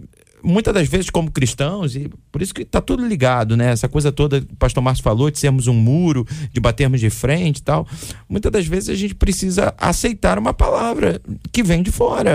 [0.43, 3.71] muitas das vezes como cristãos e por isso que está tudo ligado né?
[3.71, 7.09] Essa coisa toda que o pastor Márcio falou de sermos um muro de batermos de
[7.09, 7.87] frente e tal.
[8.27, 11.21] Muitas das vezes a gente precisa aceitar uma palavra
[11.51, 12.31] que vem de fora.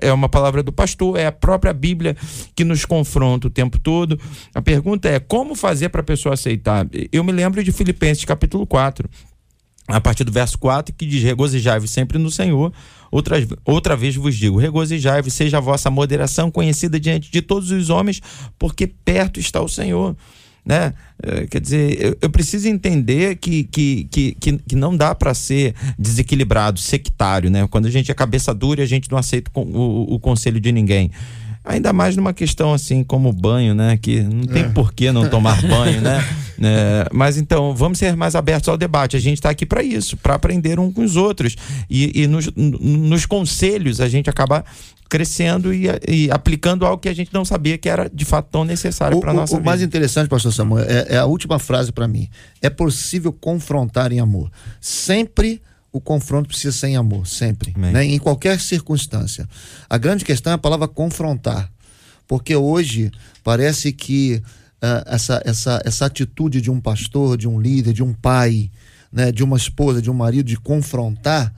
[0.00, 2.16] É, é uma palavra do pastor é a própria Bíblia
[2.54, 4.18] que nos confronta o tempo todo.
[4.54, 6.86] A pergunta é como fazer para a pessoa aceitar?
[7.12, 9.08] Eu me lembro de Filipenses capítulo 4
[9.88, 12.72] a partir do verso 4, que diz: Regozijai-vos sempre no Senhor.
[13.10, 17.88] Outra, outra vez vos digo: regozijai-vos, seja a vossa moderação conhecida diante de todos os
[17.88, 18.20] homens,
[18.58, 20.14] porque perto está o Senhor.
[20.64, 20.92] Né?
[21.22, 25.32] Eh, Quer dizer, eu, eu preciso entender que, que, que, que, que não dá para
[25.32, 27.66] ser desequilibrado, sectário, né?
[27.68, 30.70] Quando a gente é cabeça dura, a gente não aceita o, o, o conselho de
[30.70, 31.10] ninguém.
[31.64, 33.96] Ainda mais numa questão assim como banho, né?
[33.96, 34.68] Que não tem é.
[34.68, 36.22] por que não tomar banho, né?
[36.60, 39.16] É, mas então, vamos ser mais abertos ao debate.
[39.16, 41.56] A gente está aqui para isso, para aprender um com os outros.
[41.88, 44.64] E, e nos, nos, conselhos a gente acaba
[45.08, 48.64] crescendo e, e, aplicando algo que a gente não sabia que era de fato tão
[48.64, 49.62] necessário para nossa o, vida.
[49.62, 52.28] O mais interessante, pastor Samuel, é, é a última frase para mim.
[52.60, 54.50] É possível confrontar em amor.
[54.80, 58.04] Sempre o confronto precisa ser em amor, sempre, né?
[58.04, 59.48] em qualquer circunstância.
[59.88, 61.70] A grande questão é a palavra confrontar,
[62.26, 63.10] porque hoje
[63.42, 64.42] parece que
[64.82, 68.70] uh, essa, essa, essa atitude de um pastor, de um líder, de um pai,
[69.12, 71.52] né, de uma esposa, de um marido, de confrontar,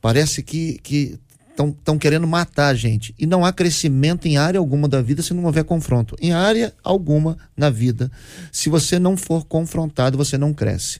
[0.00, 1.18] parece que, que
[1.56, 3.14] estão querendo matar a gente.
[3.18, 6.16] E não há crescimento em área alguma da vida se não houver confronto.
[6.20, 8.10] Em área alguma na vida,
[8.50, 10.98] se você não for confrontado, você não cresce.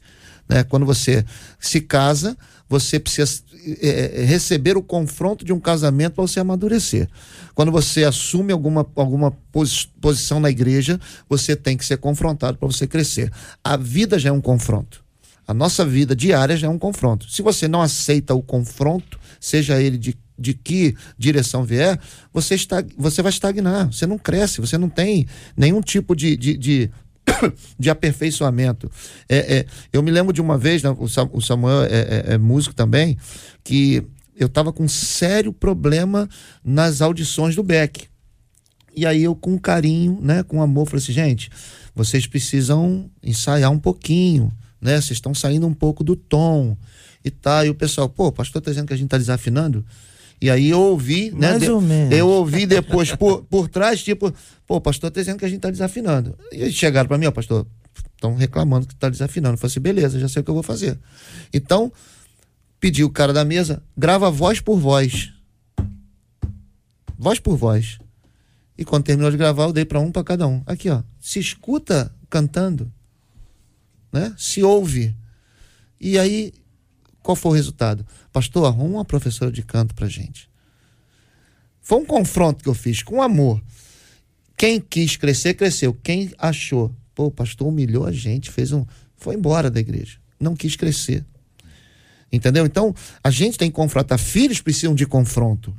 [0.48, 0.62] Né?
[0.62, 1.24] Quando você
[1.58, 2.36] se casa,
[2.68, 3.42] você precisa
[3.80, 7.08] é, é receber o confronto de um casamento para você amadurecer.
[7.54, 12.68] Quando você assume alguma, alguma pos, posição na igreja, você tem que ser confrontado para
[12.68, 13.32] você crescer.
[13.62, 15.04] A vida já é um confronto.
[15.46, 17.28] A nossa vida diária já é um confronto.
[17.30, 21.98] Se você não aceita o confronto, seja ele de de que direção vier,
[22.32, 26.56] você, está, você vai estagnar, você não cresce, você não tem nenhum tipo de, de,
[26.56, 26.90] de,
[27.78, 28.90] de aperfeiçoamento.
[29.28, 32.74] É, é, eu me lembro de uma vez, né, o Samuel é, é, é músico
[32.74, 33.16] também,
[33.62, 34.02] que
[34.36, 36.28] eu estava com um sério problema
[36.64, 38.08] nas audições do Beck.
[38.96, 41.50] E aí eu, com carinho, né, com amor, falei assim, gente,
[41.94, 45.00] vocês precisam ensaiar um pouquinho, né?
[45.00, 46.76] Vocês estão saindo um pouco do tom
[47.24, 47.64] e tá.
[47.64, 49.84] E o pessoal, pô, o pastor tá dizendo que a gente tá desafinando.
[50.44, 52.14] E aí eu ouvi, né, Mais ou menos.
[52.14, 54.30] Eu ouvi depois por, por trás, tipo,
[54.66, 56.36] pô, pastor tá dizendo que a gente tá desafinando.
[56.52, 57.66] E eles chegaram para mim, ó, pastor,
[58.14, 59.54] estão reclamando que tá desafinando.
[59.54, 60.98] Eu falei assim, beleza, já sei o que eu vou fazer.
[61.50, 61.90] Então,
[62.78, 65.32] pedi o cara da mesa, grava voz por voz.
[67.16, 67.96] Voz por voz.
[68.76, 70.62] E quando terminou de gravar, eu dei para um para cada um.
[70.66, 71.02] Aqui, ó.
[71.18, 72.92] Se escuta cantando,
[74.12, 74.34] né?
[74.36, 75.16] Se ouve.
[75.98, 76.52] E aí
[77.24, 78.06] qual foi o resultado?
[78.30, 80.46] Pastor, arruma uma professora de canto pra gente.
[81.80, 83.62] Foi um confronto que eu fiz com amor.
[84.54, 85.94] Quem quis crescer, cresceu.
[86.02, 88.84] Quem achou, pô, o pastor humilhou a gente, fez um.
[89.16, 90.18] Foi embora da igreja.
[90.38, 91.24] Não quis crescer.
[92.30, 92.66] Entendeu?
[92.66, 94.18] Então, a gente tem que confrontar.
[94.18, 95.74] Filhos precisam de confronto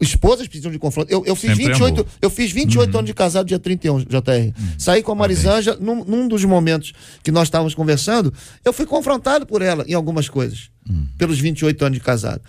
[0.00, 1.10] esposas precisam de confronto.
[1.10, 2.98] Eu, eu fiz Sempre 28, eu fiz 28 uhum.
[2.98, 4.08] anos de casado dia 31, JR.
[4.08, 4.52] Uhum.
[4.78, 8.32] Saí com a Marisanja num, num, dos momentos que nós estávamos conversando,
[8.64, 11.06] eu fui confrontado por ela em algumas coisas, uhum.
[11.16, 12.42] pelos 28 anos de casado.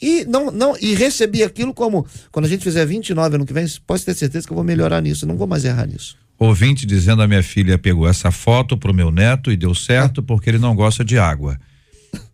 [0.00, 3.66] E não, não e recebi aquilo como quando a gente fizer 29 ano que vem,
[3.86, 6.16] pode ter certeza que eu vou melhorar nisso, não vou mais errar nisso.
[6.38, 10.50] Ouvinte dizendo a minha filha pegou essa foto pro meu neto e deu certo porque
[10.50, 11.58] ele não gosta de água.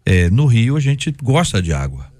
[0.04, 2.10] É, no Rio a gente gosta de água.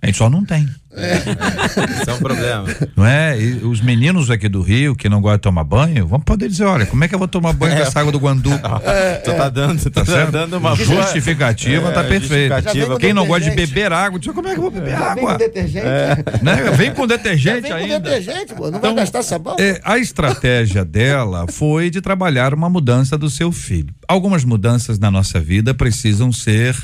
[0.00, 0.68] A gente só não tem.
[0.98, 1.16] É.
[2.00, 2.66] Isso é um problema.
[2.96, 3.40] Não é?
[3.40, 6.64] E os meninos aqui do Rio que não gostam de tomar banho, vamos poder dizer,
[6.64, 8.48] olha, como é que eu vou tomar banho com essa água do Guandu?
[8.88, 12.62] É, tu tá dando, tu tá, tá dando uma justificativa, tá é, tá perfeita.
[12.98, 15.14] Quem não gosta de beber água, diz, como é que eu vou beber água?
[15.14, 15.86] Vem com detergente.
[15.86, 16.16] É.
[16.42, 16.70] Né?
[16.76, 17.94] Vem com detergente vem ainda.
[17.96, 19.56] Com detergente, pô, não então, vai gastar sabão.
[19.58, 23.94] É, a estratégia dela foi de trabalhar uma mudança do seu filho.
[24.06, 26.76] Algumas mudanças na nossa vida precisam ser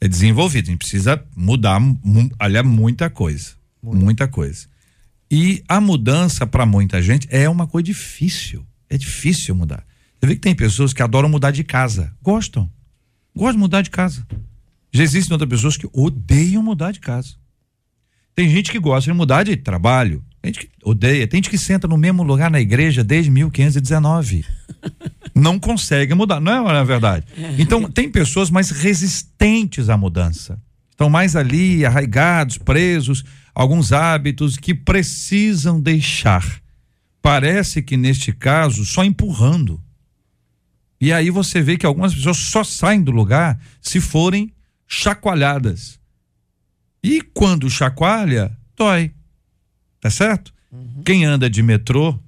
[0.00, 0.68] é desenvolvido.
[0.68, 1.80] A gente precisa mudar,
[2.38, 3.59] aliás, muita coisa.
[3.82, 4.66] Muita coisa.
[5.30, 8.66] E a mudança para muita gente é uma coisa difícil.
[8.88, 9.84] É difícil mudar.
[10.18, 12.12] Você vê que tem pessoas que adoram mudar de casa.
[12.20, 12.70] Gostam.
[13.34, 14.26] Gostam de mudar de casa.
[14.92, 17.34] Já existem outras pessoas que odeiam mudar de casa.
[18.34, 20.24] Tem gente que gosta de mudar de trabalho.
[20.42, 21.26] Tem gente que odeia.
[21.28, 24.44] Tem gente que senta no mesmo lugar na igreja desde 1519.
[25.34, 27.26] não consegue mudar, não é, na é verdade?
[27.36, 27.54] É.
[27.58, 30.60] Então, tem pessoas mais resistentes à mudança.
[31.00, 33.24] Estão mais ali, arraigados, presos,
[33.54, 36.60] alguns hábitos que precisam deixar.
[37.22, 39.82] Parece que neste caso, só empurrando.
[41.00, 44.52] E aí você vê que algumas pessoas só saem do lugar se forem
[44.86, 45.98] chacoalhadas.
[47.02, 49.10] E quando chacoalha, dói.
[50.02, 50.52] Tá certo?
[50.70, 51.02] Uhum.
[51.02, 52.20] Quem anda de metrô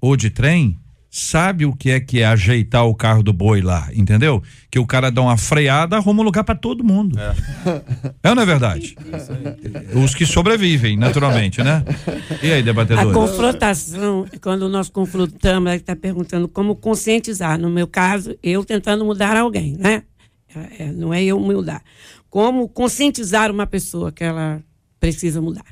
[0.00, 3.88] ou de trem sabe o que é que é ajeitar o carro do boi lá,
[3.94, 4.42] entendeu?
[4.70, 7.18] Que o cara dá uma freada, arruma um lugar para todo mundo.
[7.18, 7.34] É.
[8.22, 8.96] é ou não é verdade?
[9.94, 11.82] Os que sobrevivem, naturalmente, né?
[12.42, 13.10] E aí, debatedor?
[13.10, 17.58] A confrontação, quando nós confrontamos, ela está perguntando como conscientizar.
[17.58, 20.02] No meu caso, eu tentando mudar alguém, né?
[20.54, 21.82] É, é, não é eu mudar.
[22.28, 24.60] Como conscientizar uma pessoa que ela
[25.00, 25.64] precisa mudar.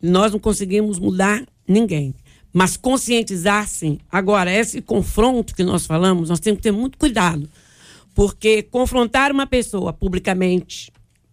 [0.00, 2.14] Nós não conseguimos mudar ninguém
[2.52, 3.98] mas conscientizar sim.
[4.10, 7.48] Agora, esse confronto que nós falamos, nós temos que ter muito cuidado,
[8.14, 10.92] porque confrontar uma pessoa publicamente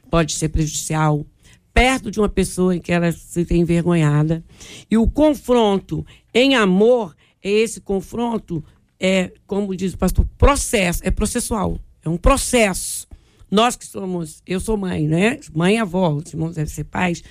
[0.09, 1.25] pode ser prejudicial,
[1.73, 4.43] perto de uma pessoa em que ela se tem envergonhada.
[4.89, 8.63] E o confronto em amor é esse confronto,
[8.99, 13.07] é, como diz o pastor, processo, é processual, é um processo.
[13.51, 15.39] Nós que somos, eu sou mãe, né?
[15.53, 17.23] Mãe e avó, os irmãos devem ser pais.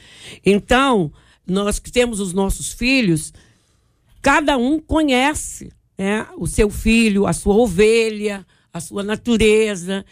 [0.44, 1.12] Então,
[1.46, 3.32] nós que temos os nossos filhos,
[4.24, 10.02] cada um conhece né, o seu filho, a sua ovelha, a sua natureza.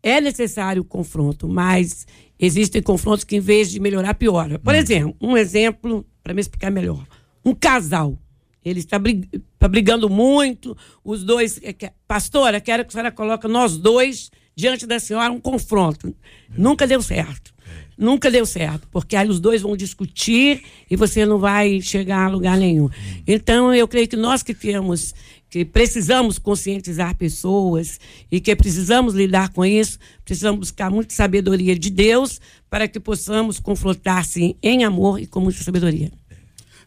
[0.00, 2.06] É necessário o confronto, mas
[2.38, 4.60] existem confrontos que, em vez de melhorar, piora.
[4.60, 4.76] Por hum.
[4.76, 7.04] exemplo, um exemplo, para me explicar melhor:
[7.44, 8.16] um casal.
[8.64, 11.60] Ele está brigando, está brigando muito, os dois.
[11.62, 11.74] É
[12.06, 16.14] pastora, quero que a senhora coloque nós dois diante da senhora um confronto.
[16.56, 17.52] Nunca deu certo.
[17.98, 22.28] Nunca deu certo, porque aí os dois vão discutir e você não vai chegar a
[22.28, 22.88] lugar nenhum.
[23.26, 25.12] Então, eu creio que nós que temos,
[25.50, 27.98] que precisamos conscientizar pessoas
[28.30, 32.40] e que precisamos lidar com isso, precisamos buscar muita sabedoria de Deus
[32.70, 36.12] para que possamos confrontar, sim, em amor e com muita sabedoria.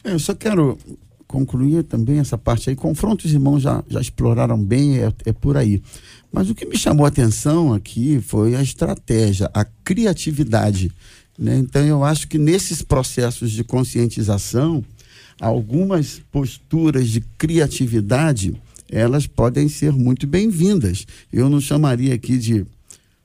[0.02, 0.78] É, eu só quero
[1.32, 2.76] concluir também essa parte aí.
[2.76, 5.82] Confrontos, irmãos já, já exploraram bem, é, é por aí.
[6.30, 10.92] Mas o que me chamou a atenção aqui foi a estratégia, a criatividade.
[11.38, 11.56] Né?
[11.56, 14.84] Então, eu acho que nesses processos de conscientização,
[15.40, 18.54] algumas posturas de criatividade
[18.90, 21.06] elas podem ser muito bem-vindas.
[21.32, 22.66] Eu não chamaria aqui de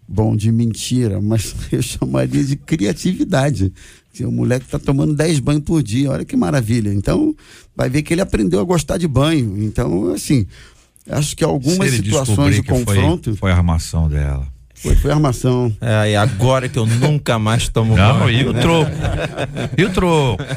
[0.07, 3.73] bom de mentira, mas eu chamaria de criatividade.
[4.25, 6.93] O moleque está tomando 10 banhos por dia, olha que maravilha.
[6.93, 7.35] Então,
[7.75, 9.63] vai ver que ele aprendeu a gostar de banho.
[9.63, 10.45] Então, assim,
[11.09, 13.31] Acho que algumas situações de confronto.
[13.31, 14.45] Foi, foi a armação dela.
[14.75, 15.75] Foi, foi armação.
[15.81, 18.61] É, e agora que eu nunca mais tomo Não, banho, e o né?
[18.61, 18.91] troco?
[19.75, 20.43] E o troco?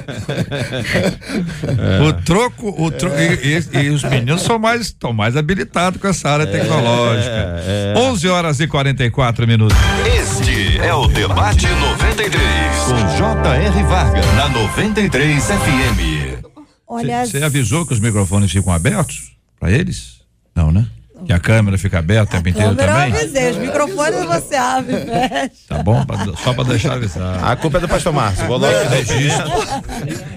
[1.63, 2.03] É.
[2.03, 6.09] O troco, o troco e, e, e, os meninos são mais, estão mais habilitados com
[6.09, 7.31] essa área é, tecnológica.
[7.31, 9.77] É, 11 horas e 44 minutos.
[10.07, 12.41] Este é o Debate 93,
[12.87, 13.83] com J.R.
[13.85, 16.45] Varga, na 93 FM.
[16.87, 17.27] Olha.
[17.27, 20.21] Você avisou que os microfones ficam abertos para eles?
[20.55, 20.87] Não, né?
[21.27, 23.11] Que a câmera fica aberta o tempo inteiro também?
[23.11, 25.51] Eu avisei, os microfones você abre e fecha.
[25.69, 26.05] Tá bom?
[26.43, 27.45] Só pra deixar avisar.
[27.45, 28.47] A culpa é do pastor Márcio.
[28.47, 29.51] Vou logo registro.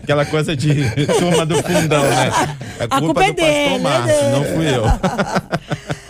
[0.04, 2.32] Aquela coisa de turma do fundão, né?
[2.80, 4.86] A culpa, a culpa é, é do dele, pastor Márcio, não fui eu.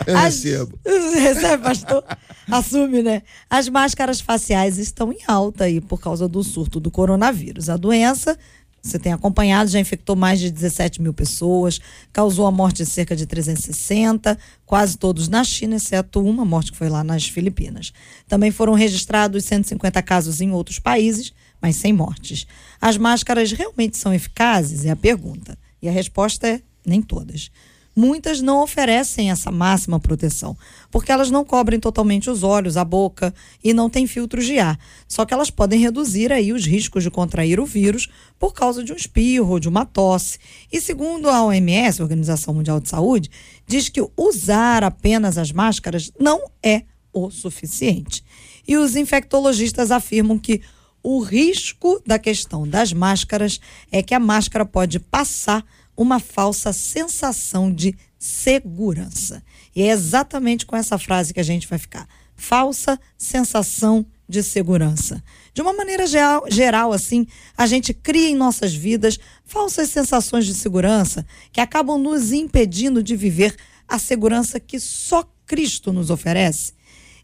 [0.07, 0.79] Eu recebo.
[1.21, 2.03] Recebe, pastor?
[2.49, 3.23] Assume, né?
[3.49, 7.69] As máscaras faciais estão em alta aí por causa do surto do coronavírus.
[7.69, 8.37] A doença
[8.83, 11.79] você tem acompanhado, já infectou mais de 17 mil pessoas,
[12.11, 16.77] causou a morte de cerca de 360, quase todos na China, exceto uma morte que
[16.77, 17.93] foi lá nas Filipinas.
[18.27, 21.31] Também foram registrados 150 casos em outros países,
[21.61, 22.45] mas sem mortes.
[22.81, 24.83] As máscaras realmente são eficazes?
[24.83, 25.57] É a pergunta.
[25.81, 27.49] E a resposta é nem todas
[27.95, 30.57] muitas não oferecem essa máxima proteção,
[30.91, 33.33] porque elas não cobrem totalmente os olhos, a boca
[33.63, 34.79] e não têm filtros de ar.
[35.07, 38.07] Só que elas podem reduzir aí os riscos de contrair o vírus
[38.39, 40.39] por causa de um espirro de uma tosse.
[40.71, 43.29] E segundo a OMS, Organização Mundial de Saúde,
[43.67, 46.83] diz que usar apenas as máscaras não é
[47.13, 48.23] o suficiente.
[48.67, 50.61] E os infectologistas afirmam que
[51.03, 53.59] o risco da questão das máscaras
[53.91, 55.63] é que a máscara pode passar
[55.95, 59.43] uma falsa sensação de segurança.
[59.75, 62.07] E é exatamente com essa frase que a gente vai ficar.
[62.35, 65.23] Falsa sensação de segurança.
[65.53, 70.53] De uma maneira geral, geral, assim, a gente cria em nossas vidas falsas sensações de
[70.53, 73.55] segurança que acabam nos impedindo de viver
[73.87, 76.73] a segurança que só Cristo nos oferece.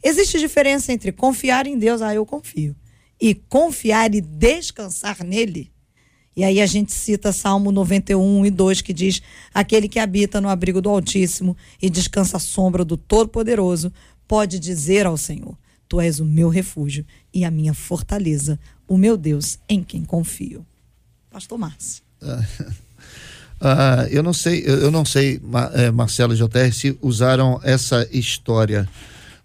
[0.04, 2.76] Existe diferença entre confiar em Deus, ah, eu confio,
[3.20, 5.72] e confiar e descansar nele.
[6.40, 9.22] E aí a gente cita Salmo 91 e 2, que diz:
[9.54, 13.92] Aquele que habita no abrigo do Altíssimo e descansa à sombra do Todo-Poderoso,
[14.26, 15.58] pode dizer ao Senhor:
[15.90, 20.66] Tu és o meu refúgio e a minha fortaleza, o meu Deus em quem confio.
[21.30, 22.04] Pastor Márcio.
[22.22, 25.42] Uh, eu não sei, eu não sei,
[25.74, 28.88] é, Marcelo JR, se usaram essa história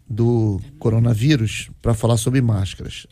[0.09, 3.09] do coronavírus para falar sobre máscaras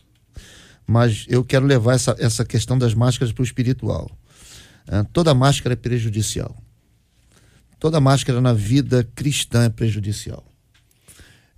[0.85, 4.09] mas eu quero levar essa, essa questão das máscaras para o espiritual.
[4.87, 6.55] É, toda máscara é prejudicial.
[7.79, 10.43] Toda máscara na vida cristã é prejudicial.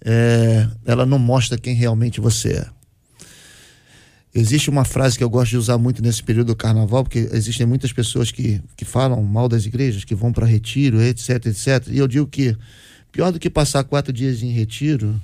[0.04, 2.76] É, ela não mostra quem realmente você é.
[4.34, 7.66] Existe uma frase que eu gosto de usar muito nesse período do carnaval, porque existem
[7.66, 11.88] muitas pessoas que, que falam mal das igrejas, que vão para retiro, etc, etc.
[11.88, 12.56] E eu digo que
[13.14, 15.20] pior do que passar quatro dias em retiro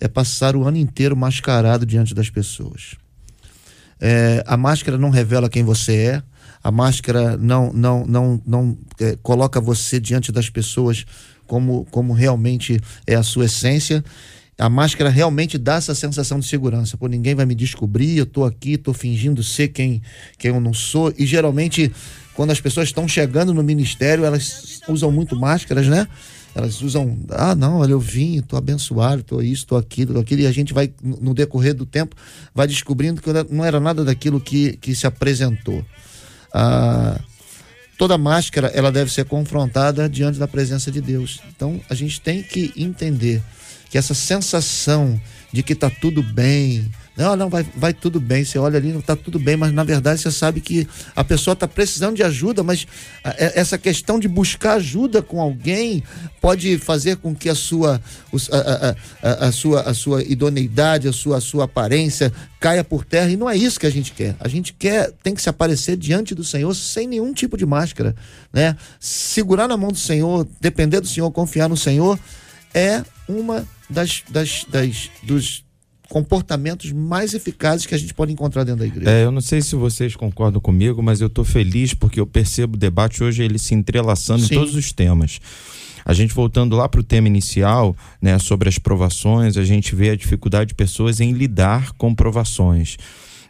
[0.00, 2.96] é passar o ano inteiro mascarado diante das pessoas.
[4.00, 6.22] É, a máscara não revela quem você é,
[6.64, 11.04] a máscara não, não, não, não é, coloca você diante das pessoas
[11.46, 14.02] como, como realmente é a sua essência.
[14.58, 16.96] a máscara realmente dá essa sensação de segurança.
[16.96, 20.00] Pô, ninguém vai me descobrir, eu tô aqui, tô fingindo ser quem,
[20.38, 21.12] quem eu não sou.
[21.18, 21.92] E geralmente,
[22.34, 26.08] quando as pessoas estão chegando no ministério, elas usam muito máscaras, né?
[26.54, 30.42] Elas usam, ah, não, olha, eu vim, tô abençoado, tô isso, tô aquilo, tô aquilo,
[30.42, 32.14] e a gente vai, no decorrer do tempo,
[32.54, 35.84] vai descobrindo que não era nada daquilo que, que se apresentou.
[36.52, 37.20] Ah,
[37.98, 41.40] toda máscara, ela deve ser confrontada diante da presença de Deus.
[41.54, 43.42] Então, a gente tem que entender
[43.90, 45.20] que essa sensação
[45.52, 48.44] de que está tudo bem, não, não, vai, vai tudo bem.
[48.44, 51.52] Você olha ali, não está tudo bem, mas na verdade você sabe que a pessoa
[51.52, 52.86] está precisando de ajuda, mas
[53.22, 56.02] essa questão de buscar ajuda com alguém
[56.40, 58.02] pode fazer com que a sua,
[58.50, 63.30] a, a, a, sua, a sua idoneidade, a sua, a sua aparência caia por terra.
[63.30, 64.34] E não é isso que a gente quer.
[64.40, 68.16] A gente quer, tem que se aparecer diante do Senhor sem nenhum tipo de máscara,
[68.52, 68.76] né?
[68.98, 72.18] Segurar na mão do Senhor, depender do Senhor, confiar no Senhor
[72.74, 75.63] é uma das, das, das dos
[76.14, 79.10] comportamentos mais eficazes que a gente pode encontrar dentro da igreja.
[79.10, 82.76] É, eu não sei se vocês concordam comigo, mas eu estou feliz porque eu percebo
[82.76, 84.54] o debate hoje ele se entrelaçando Sim.
[84.54, 85.40] em todos os temas.
[86.04, 90.10] A gente voltando lá para o tema inicial, né, sobre as provações, a gente vê
[90.10, 92.96] a dificuldade de pessoas em lidar com provações,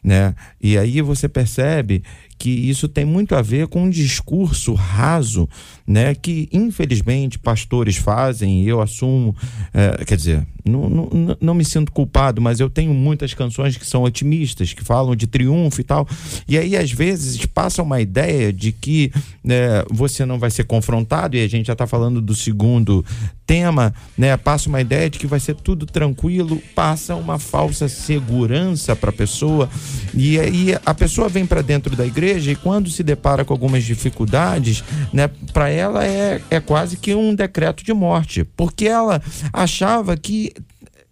[0.03, 0.35] né?
[0.59, 2.03] E aí você percebe
[2.39, 5.47] que isso tem muito a ver com um discurso raso,
[5.87, 9.37] né, que infelizmente pastores fazem, e eu assumo,
[9.73, 13.87] é, quer dizer, não, não, não me sinto culpado, mas eu tenho muitas canções que
[13.87, 16.09] são otimistas, que falam de triunfo e tal,
[16.49, 19.13] e aí às vezes passa uma ideia de que
[19.43, 23.05] né, você não vai ser confrontado, e a gente já está falando do segundo
[23.47, 28.97] tema, né, passa uma ideia de que vai ser tudo tranquilo, passa uma falsa segurança
[28.97, 29.69] para a pessoa,
[30.15, 33.85] e aí a pessoa vem para dentro da igreja e quando se depara com algumas
[33.85, 34.83] dificuldades,
[35.13, 39.23] né, para ela é, é quase que um decreto de morte, porque ela
[39.53, 40.53] achava que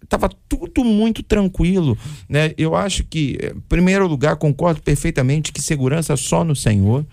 [0.02, 1.96] estava tudo muito tranquilo,
[2.28, 2.52] né?
[2.58, 7.06] Eu acho que, em primeiro lugar, concordo perfeitamente que segurança só no Senhor.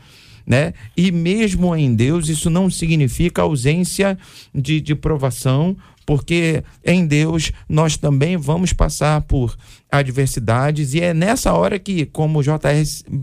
[0.45, 0.73] Né?
[0.95, 4.17] E mesmo em Deus, isso não significa ausência
[4.53, 5.75] de, de provação,
[6.09, 9.55] porque em Deus nós também vamos passar por
[9.91, 12.57] adversidades e é nessa hora que, como o JR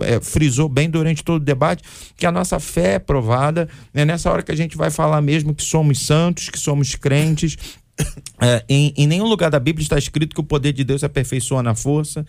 [0.02, 1.82] é, frisou bem durante todo o debate,
[2.16, 5.52] que a nossa fé é provada, é nessa hora que a gente vai falar mesmo
[5.52, 7.56] que somos santos, que somos crentes.
[8.38, 11.62] É, em, em nenhum lugar da Bíblia está escrito que o poder de Deus aperfeiçoa
[11.62, 12.26] na força.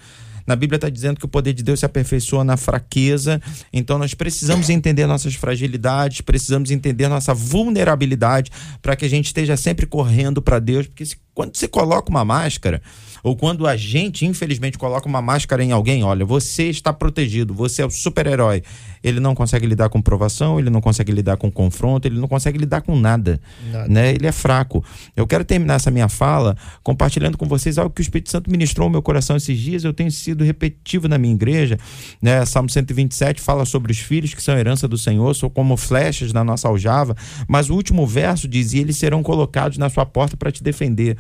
[0.47, 3.41] Na Bíblia está dizendo que o poder de Deus se aperfeiçoa na fraqueza.
[3.71, 8.49] Então nós precisamos entender nossas fragilidades, precisamos entender nossa vulnerabilidade
[8.81, 10.87] para que a gente esteja sempre correndo para Deus.
[10.87, 12.81] Porque se, quando você coloca uma máscara,
[13.23, 17.83] ou quando a gente, infelizmente, coloca uma máscara em alguém, olha, você está protegido, você
[17.83, 18.63] é o super-herói.
[19.03, 22.57] Ele não consegue lidar com provação, ele não consegue lidar com confronto, ele não consegue
[22.57, 23.39] lidar com nada,
[23.71, 23.88] nada.
[23.88, 24.15] né?
[24.15, 24.83] Ele é fraco.
[25.15, 28.88] Eu quero terminar essa minha fala compartilhando com vocês algo que o Espírito Santo ministrou
[28.88, 29.83] no meu coração esses dias.
[29.83, 31.77] Eu tenho sido repetitivo na minha igreja,
[32.19, 32.43] né?
[32.45, 36.43] Salmo 127 fala sobre os filhos que são herança do Senhor, são como flechas na
[36.43, 37.15] nossa aljava,
[37.47, 41.15] mas o último verso diz: "E eles serão colocados na sua porta para te defender".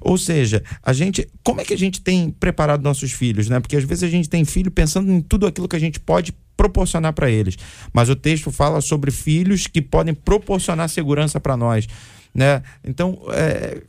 [0.00, 3.60] Ou seja, a gente, como é que a gente tem preparado nossos filhos, né?
[3.60, 6.32] Porque às vezes a gente tem filho pensando em tudo aquilo que a gente pode
[6.56, 7.56] proporcionar para eles.
[7.92, 11.86] Mas o texto fala sobre filhos que podem proporcionar segurança para nós,
[12.34, 12.62] né?
[12.84, 13.82] Então, é,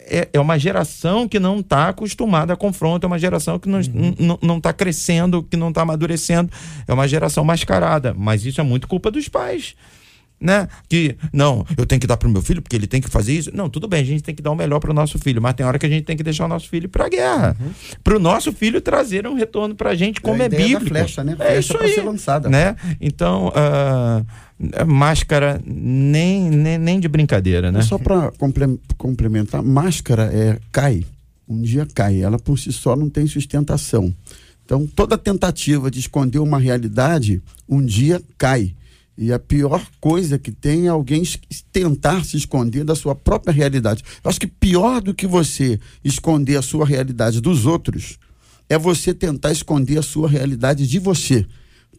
[0.00, 3.80] é, é, uma geração que não está acostumada a confronto, é uma geração que não
[3.80, 4.38] está uhum.
[4.40, 6.50] não tá crescendo, que não está amadurecendo,
[6.86, 8.14] é uma geração mascarada.
[8.16, 9.74] Mas isso é muito culpa dos pais
[10.42, 10.68] né?
[10.88, 13.50] Que não, eu tenho que dar pro meu filho porque ele tem que fazer isso.
[13.54, 15.64] Não, tudo bem, a gente tem que dar o melhor pro nosso filho, mas tem
[15.64, 17.56] hora que a gente tem que deixar o nosso filho pra guerra.
[17.60, 17.70] Uhum.
[18.02, 20.86] Pro nosso filho trazer um retorno pra gente como é, é bíblico.
[20.86, 21.36] flecha, né?
[21.36, 22.48] Flecha é isso aí, ser lançada.
[22.48, 22.76] Né?
[23.00, 27.82] Então, uh, máscara nem, nem, nem de brincadeira, né?
[27.82, 28.32] Só para
[28.98, 31.04] complementar, máscara é cai,
[31.48, 34.12] um dia cai, ela por si só não tem sustentação.
[34.64, 38.74] Então, toda tentativa de esconder uma realidade, um dia cai.
[39.16, 41.22] E a pior coisa que tem é alguém
[41.70, 44.02] tentar se esconder da sua própria realidade.
[44.24, 48.18] Eu acho que pior do que você esconder a sua realidade dos outros
[48.68, 51.46] é você tentar esconder a sua realidade de você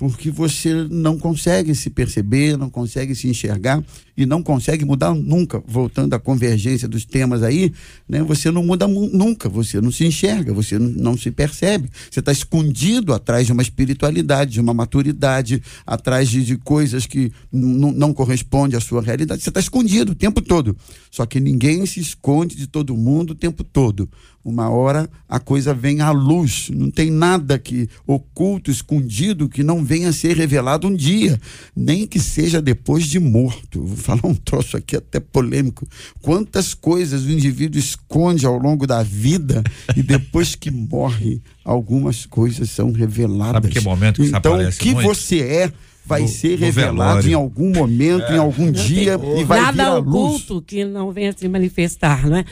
[0.04, 3.82] porque você não consegue se perceber, não consegue se enxergar
[4.18, 5.64] e não consegue mudar nunca.
[5.66, 7.72] Voltando à convergência dos temas aí,
[8.08, 11.90] né, você não muda nunca, você não se enxerga, você não se percebe.
[12.12, 17.32] Você está escondido atrás de uma espiritualidade, de uma maturidade, atrás de, de coisas que
[17.50, 19.42] não correspondem à sua realidade.
[19.42, 20.76] Você está escondido o tempo todo.
[21.10, 24.10] Só que ninguém se esconde de todo mundo o tempo todo.
[24.46, 26.70] Uma hora a coisa vem à luz.
[26.74, 31.40] Não tem nada que oculto, escondido, que não venha a ser revelado um dia,
[31.76, 33.84] nem que seja depois de morto.
[33.86, 35.88] Vou falar um troço aqui até polêmico.
[36.22, 39.64] Quantas coisas o indivíduo esconde ao longo da vida
[39.96, 43.54] e depois que morre, algumas coisas são reveladas.
[43.64, 45.08] Sabe que momento que isso então, o que muito?
[45.08, 45.72] você é
[46.06, 49.94] vai No- ser revelado em algum momento, em algum dia e vai vir Nada à
[50.00, 50.08] luz.
[50.42, 52.46] oculto que não venha se manifestar, não é?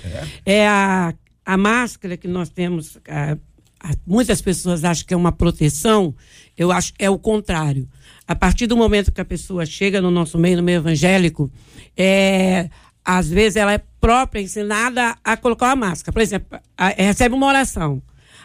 [0.46, 1.14] É, a,
[1.46, 3.38] a máscara que nós temos, a-
[3.84, 6.14] a- muitas pessoas acham que é uma proteção,
[6.58, 7.88] eu acho que é o contrário.
[8.28, 11.52] A partir do momento que a pessoa chega no nosso meio, no meio evangélico,
[11.98, 12.70] é,
[13.04, 16.14] às vezes ela é própria ensinada a colocar uma máscara.
[16.14, 18.02] Por exemplo, a- recebe uma oração.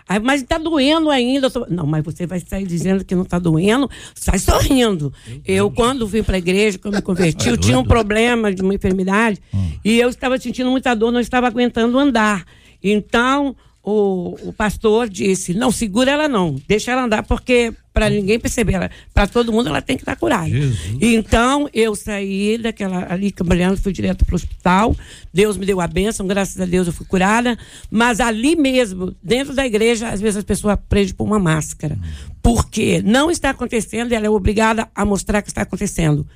[0.09, 1.51] Aí, mas está doendo ainda.
[1.51, 5.13] tô- Não, mas você vai sair dizendo que não está doendo, sai sorrindo.
[5.45, 8.73] Eu, quando vim para a igreja, quando me converti, eu tinha um problema de uma
[8.75, 9.41] enfermidade
[9.85, 12.45] e eu estava sentindo muita dor, não estava aguentando andar.
[12.83, 13.57] Então,
[13.87, 18.91] o, o pastor disse: não, segura ela não, deixa ela andar, porque para ninguém perceber,
[19.15, 20.51] para todo mundo ela tem que estar curada.
[21.01, 24.95] Então, eu saí daquela ali trabalhando, fui direto para o hospital.
[25.33, 27.57] Deus me deu a bênção, graças a Deus eu fui curada.
[27.91, 31.99] Mas ali mesmo, dentro da igreja, às vezes as pessoas aprendem por uma máscara.
[32.43, 36.27] Porque não está acontecendo e ela é obrigada a mostrar que está acontecendo.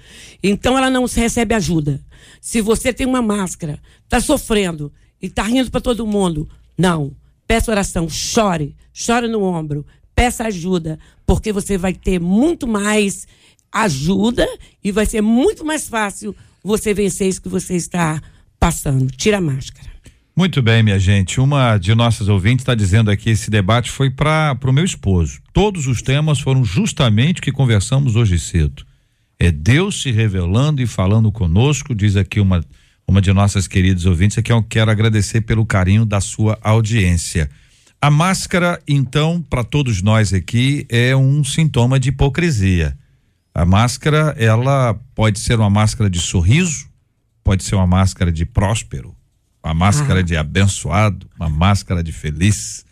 [0.43, 2.01] Então, ela não recebe ajuda.
[2.41, 4.91] Se você tem uma máscara, está sofrendo
[5.21, 7.12] e está rindo para todo mundo, não.
[7.47, 13.27] Peça oração, chore, chore no ombro, peça ajuda, porque você vai ter muito mais
[13.73, 14.47] ajuda
[14.83, 18.21] e vai ser muito mais fácil você vencer isso que você está
[18.59, 19.11] passando.
[19.11, 19.91] Tira a máscara.
[20.37, 21.41] Muito bem, minha gente.
[21.41, 25.41] Uma de nossas ouvintes está dizendo aqui: esse debate foi para o meu esposo.
[25.53, 28.85] Todos os temas foram justamente o que conversamos hoje cedo.
[29.39, 32.64] É Deus se revelando e falando conosco, diz aqui uma,
[33.11, 37.51] uma de nossas queridas ouvintes, a quem eu quero agradecer pelo carinho da sua audiência.
[38.01, 42.97] A máscara, então, para todos nós aqui, é um sintoma de hipocrisia.
[43.53, 46.89] A máscara, ela pode ser uma máscara de sorriso,
[47.43, 49.13] pode ser uma máscara de próspero,
[49.61, 52.85] uma máscara de abençoado, uma máscara de feliz,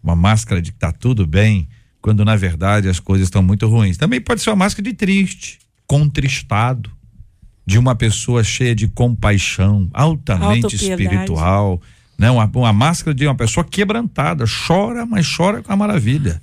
[0.00, 1.68] uma máscara de que tá tudo bem,
[2.00, 3.96] quando na verdade as coisas estão muito ruins.
[3.96, 6.93] Também pode ser uma máscara de triste, contristado,
[7.66, 11.80] de uma pessoa cheia de compaixão, altamente espiritual,
[12.18, 12.30] né?
[12.30, 16.40] Uma, uma máscara de uma pessoa quebrantada, chora, mas chora com a maravilha.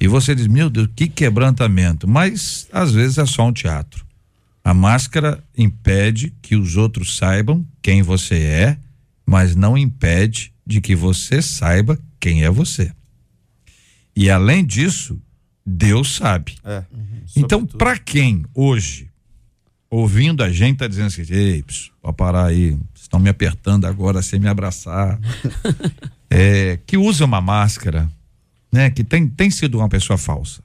[0.00, 2.08] E você diz, meu Deus, que quebrantamento.
[2.08, 4.04] Mas às vezes é só um teatro.
[4.64, 8.78] A máscara impede que os outros saibam quem você é,
[9.26, 12.92] mas não impede de que você saiba quem é você.
[14.14, 15.20] E além disso,
[15.64, 16.56] Deus sabe.
[16.64, 16.84] É.
[17.36, 19.09] Então, para quem hoje,
[19.90, 21.64] ouvindo a gente, tá dizendo assim, ei,
[22.00, 25.18] pode parar aí, estão me apertando agora sem me abraçar.
[26.30, 28.08] é, que usa uma máscara,
[28.72, 28.90] né?
[28.90, 30.62] Que tem, tem sido uma pessoa falsa.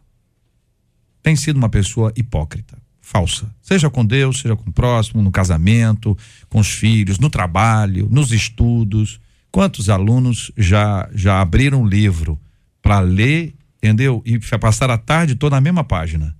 [1.23, 3.49] Tem sido uma pessoa hipócrita, falsa.
[3.63, 6.15] Seja com Deus, seja com o próximo, no casamento,
[6.47, 9.19] com os filhos, no trabalho, nos estudos.
[9.51, 12.39] Quantos alunos já, já abriram um livro
[12.79, 14.21] para ler, entendeu?
[14.23, 16.35] E passar a tarde toda na mesma página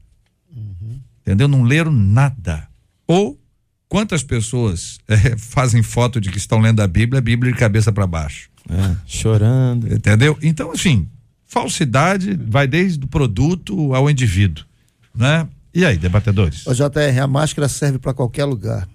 [1.25, 1.47] entendeu?
[1.47, 2.67] Não leram nada.
[3.07, 3.39] Ou
[3.87, 7.91] quantas pessoas eh, fazem foto de que estão lendo a Bíblia, a Bíblia de cabeça
[7.91, 9.93] para baixo, É, chorando.
[9.93, 10.37] entendeu?
[10.41, 11.07] Então, assim,
[11.45, 14.65] falsidade vai desde o produto ao indivíduo,
[15.13, 15.47] né?
[15.73, 16.65] E aí, debatedores?
[16.65, 18.87] Ô, JR, a máscara serve para qualquer lugar.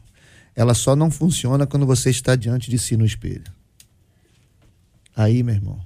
[0.57, 3.45] Ela só não funciona quando você está diante de si no espelho.
[5.15, 5.81] Aí, meu irmão.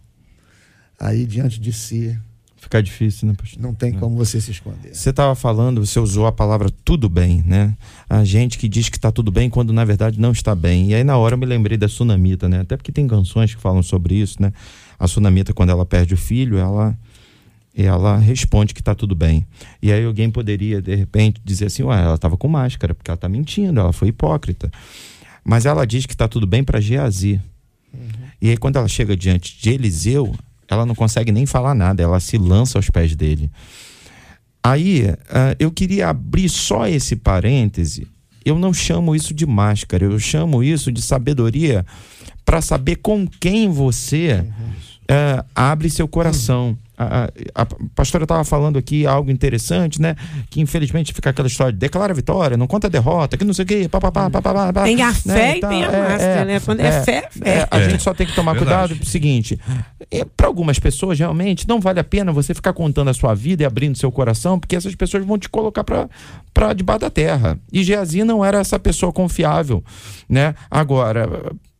[0.99, 2.18] Aí diante de si,
[2.65, 3.62] Fica difícil, né, pastor?
[3.62, 4.95] não tem como você se esconder.
[4.95, 7.77] Você estava falando, você usou a palavra tudo bem, né?
[8.09, 10.89] A gente que diz que está tudo bem quando na verdade não está bem.
[10.89, 12.61] E aí na hora eu me lembrei da Sunamita, né?
[12.61, 14.51] Até porque tem canções que falam sobre isso, né?
[14.99, 16.99] A Sunamita quando ela perde o filho, ela
[17.77, 19.47] ela responde que está tudo bem.
[19.83, 23.17] E aí alguém poderia de repente dizer assim, ué, ela estava com máscara porque ela
[23.17, 24.71] está mentindo, ela foi hipócrita.
[25.45, 27.39] Mas ela diz que está tudo bem para Geazi.
[28.41, 30.35] E aí quando ela chega diante de Eliseu,
[30.75, 33.51] ela não consegue nem falar nada, ela se lança aos pés dele.
[34.62, 38.09] Aí, ah, eu queria abrir só esse parêntese.
[38.45, 41.85] Eu não chamo isso de máscara, eu chamo isso de sabedoria
[42.45, 44.45] para saber com quem você
[45.09, 46.77] ah, abre seu coração.
[46.97, 50.15] A, a- pastora estava falando aqui algo interessante, né?
[50.49, 53.53] Que infelizmente fica aquela história de declara a vitória, não conta a derrota, que não
[53.53, 55.71] sei o quê, papapá, papapá, papá, Tem a né, fé e tal.
[55.71, 56.61] tem a máscara, né?
[56.61, 57.51] Quando é fé, é fé.
[57.51, 57.91] é, a É.
[57.91, 58.71] gente só tem que tomar Verdade.
[58.89, 59.59] cuidado com o seguinte:
[60.37, 63.67] para algumas pessoas realmente não vale a pena você ficar contando a sua vida e
[63.67, 67.59] abrindo seu coração, porque essas pessoas vão te colocar para debaixo da terra.
[67.73, 69.83] E Geazi não era essa pessoa confiável,
[70.29, 70.55] né?
[70.71, 71.29] Agora,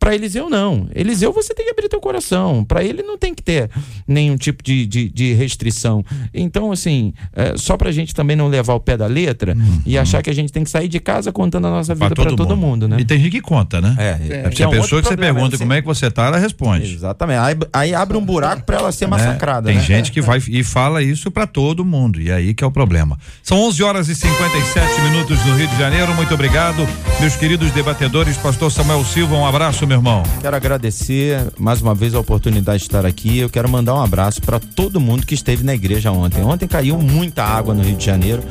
[0.05, 0.87] Para Eliseu, não.
[0.93, 2.63] Eliseu, você tem que abrir teu coração.
[2.63, 3.71] Para ele, não tem que ter
[4.07, 6.05] nenhum tipo de, de, de restrição.
[6.31, 9.81] Então, assim, é, só para a gente também não levar o pé da letra Uhum.
[9.83, 12.35] e achar que a gente tem que sair de casa contando a nossa vida para
[12.35, 12.97] todo, mundo, né?
[12.99, 13.95] E tem gente que conta, né?
[13.97, 16.93] É, Se a pessoa que você pergunta como é que você tá, ela responde.
[16.93, 17.39] Exatamente.
[17.39, 19.11] Aí, aí abre um buraco para ela ser né?
[19.11, 19.69] massacrada.
[19.69, 19.83] Tem né?
[19.83, 23.17] gente que vai e fala isso para todo mundo, e aí que é o problema.
[23.41, 26.13] São 11 horas e 57 minutos no Rio de Janeiro.
[26.13, 26.87] Muito obrigado,
[27.19, 28.37] meus queridos debatedores.
[28.37, 30.23] Pastor Samuel Silva, um abraço, meu irmão.
[30.41, 33.39] Quero agradecer mais uma vez a oportunidade de estar aqui.
[33.39, 36.43] Eu quero mandar um abraço para todo mundo que esteve na igreja ontem.
[36.43, 38.43] Ontem caiu muita água no Rio de Janeiro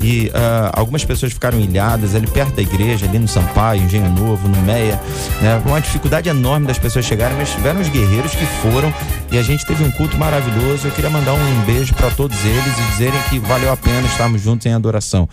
[0.00, 4.48] e ah, algumas pessoas ficaram ilhadas ali perto da igreja, ali no Sampaio, Engenho Novo,
[4.48, 5.00] no Meia,
[5.40, 5.60] né?
[5.66, 8.92] Uma dificuldade enorme das pessoas chegarem, mas tiveram os guerreiros que foram
[9.32, 10.86] e a gente teve um culto maravilhoso.
[10.86, 14.40] Eu queria mandar um beijo para todos eles e dizerem que valeu a pena estarmos
[14.40, 15.28] juntos em adoração.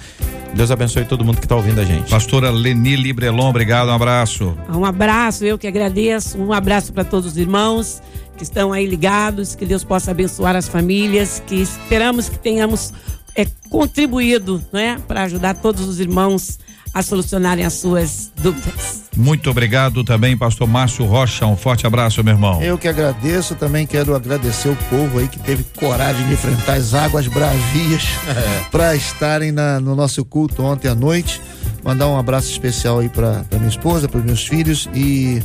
[0.53, 2.09] Deus abençoe todo mundo que está ouvindo a gente.
[2.09, 4.57] Pastora Leni Librelon, obrigado, um abraço.
[4.73, 6.37] Um abraço, eu que agradeço.
[6.37, 8.01] Um abraço para todos os irmãos
[8.37, 9.53] que estão aí ligados.
[9.53, 11.43] Que Deus possa abençoar as famílias.
[11.45, 12.93] Que esperamos que tenhamos
[13.35, 16.57] é, contribuído né, para ajudar todos os irmãos
[16.93, 19.03] a solucionarem as suas dúvidas.
[19.17, 21.45] Muito obrigado também, pastor Márcio Rocha.
[21.45, 22.61] Um forte abraço, meu irmão.
[22.61, 26.93] Eu que agradeço, também quero agradecer o povo aí que teve coragem de enfrentar as
[26.93, 28.03] águas bravias
[28.71, 31.41] para estarem na- no nosso culto ontem à noite.
[31.83, 35.41] Mandar um abraço especial aí para minha esposa, para meus filhos e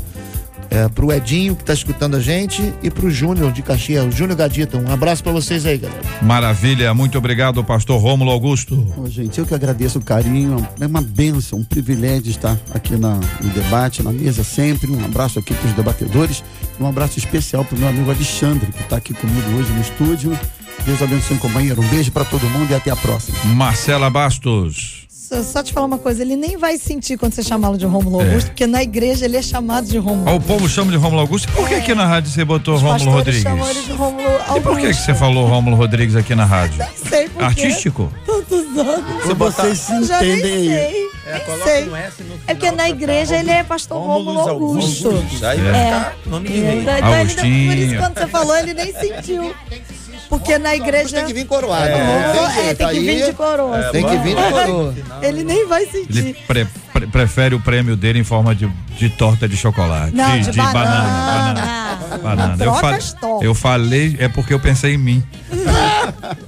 [0.70, 4.38] é, pro Edinho que tá escutando a gente e pro Júnior de Caxias, o Júnior
[4.38, 4.78] Gadita.
[4.78, 6.00] Um abraço para vocês aí, galera.
[6.22, 8.86] Maravilha, muito obrigado, pastor Rômulo Augusto.
[8.96, 13.16] Ô, gente, eu que agradeço o carinho, é uma benção, um privilégio estar aqui na,
[13.16, 14.90] no debate, na mesa sempre.
[14.90, 16.44] Um abraço aqui para os debatedores,
[16.80, 20.38] um abraço especial para o meu amigo Alexandre, que está aqui comigo hoje no estúdio.
[20.86, 21.82] Deus abençoe, companheiro.
[21.82, 23.36] Um beijo para todo mundo e até a próxima.
[23.54, 25.09] Marcela Bastos.
[25.30, 28.20] Só, só te falar uma coisa, ele nem vai sentir quando você chamá-lo de Rômulo
[28.20, 28.26] É.
[28.26, 31.20] Augusto, porque na igreja ele é chamado de Rômulo Ó, o povo chama de Rômulo
[31.20, 31.46] Augusto.
[31.52, 33.42] Por que aqui na rádio você botou Os Rômulo Rodrigues?
[33.42, 34.56] chamam ele de Rômulo Augusto.
[34.56, 36.84] E por que, que você falou Rômulo Rodrigues aqui na rádio?
[37.08, 37.44] Sei por.
[37.44, 38.12] Artístico?
[38.26, 39.22] Tantos anos.
[39.24, 41.10] Se vocês se Eu já nem entendem aí.
[41.30, 41.90] nem sei.
[42.48, 45.10] É porque na igreja ele é pastor Rômulo Augusto.
[45.44, 46.80] Aí vai ficar nome de rei.
[46.80, 49.54] Então, ele não- por isso quando você falou, ele nem sentiu.
[50.30, 51.16] Porque na igreja.
[51.16, 51.86] Tem que vir coroado.
[51.88, 53.82] É, não tem é, tem que vir de coroa.
[53.90, 54.94] Tem que vir de coroa.
[55.20, 56.36] Ele nem vai Ele sentir.
[56.46, 58.66] pre- pre- prefere o prêmio dele em forma de,
[58.96, 60.14] de torta de chocolate.
[60.14, 60.84] Não, de, de banana.
[60.84, 61.54] banana.
[61.54, 62.18] banana.
[62.22, 62.52] banana.
[62.54, 63.42] Eu, Troca fa- as tortas.
[63.42, 65.22] eu falei, é porque eu pensei em mim.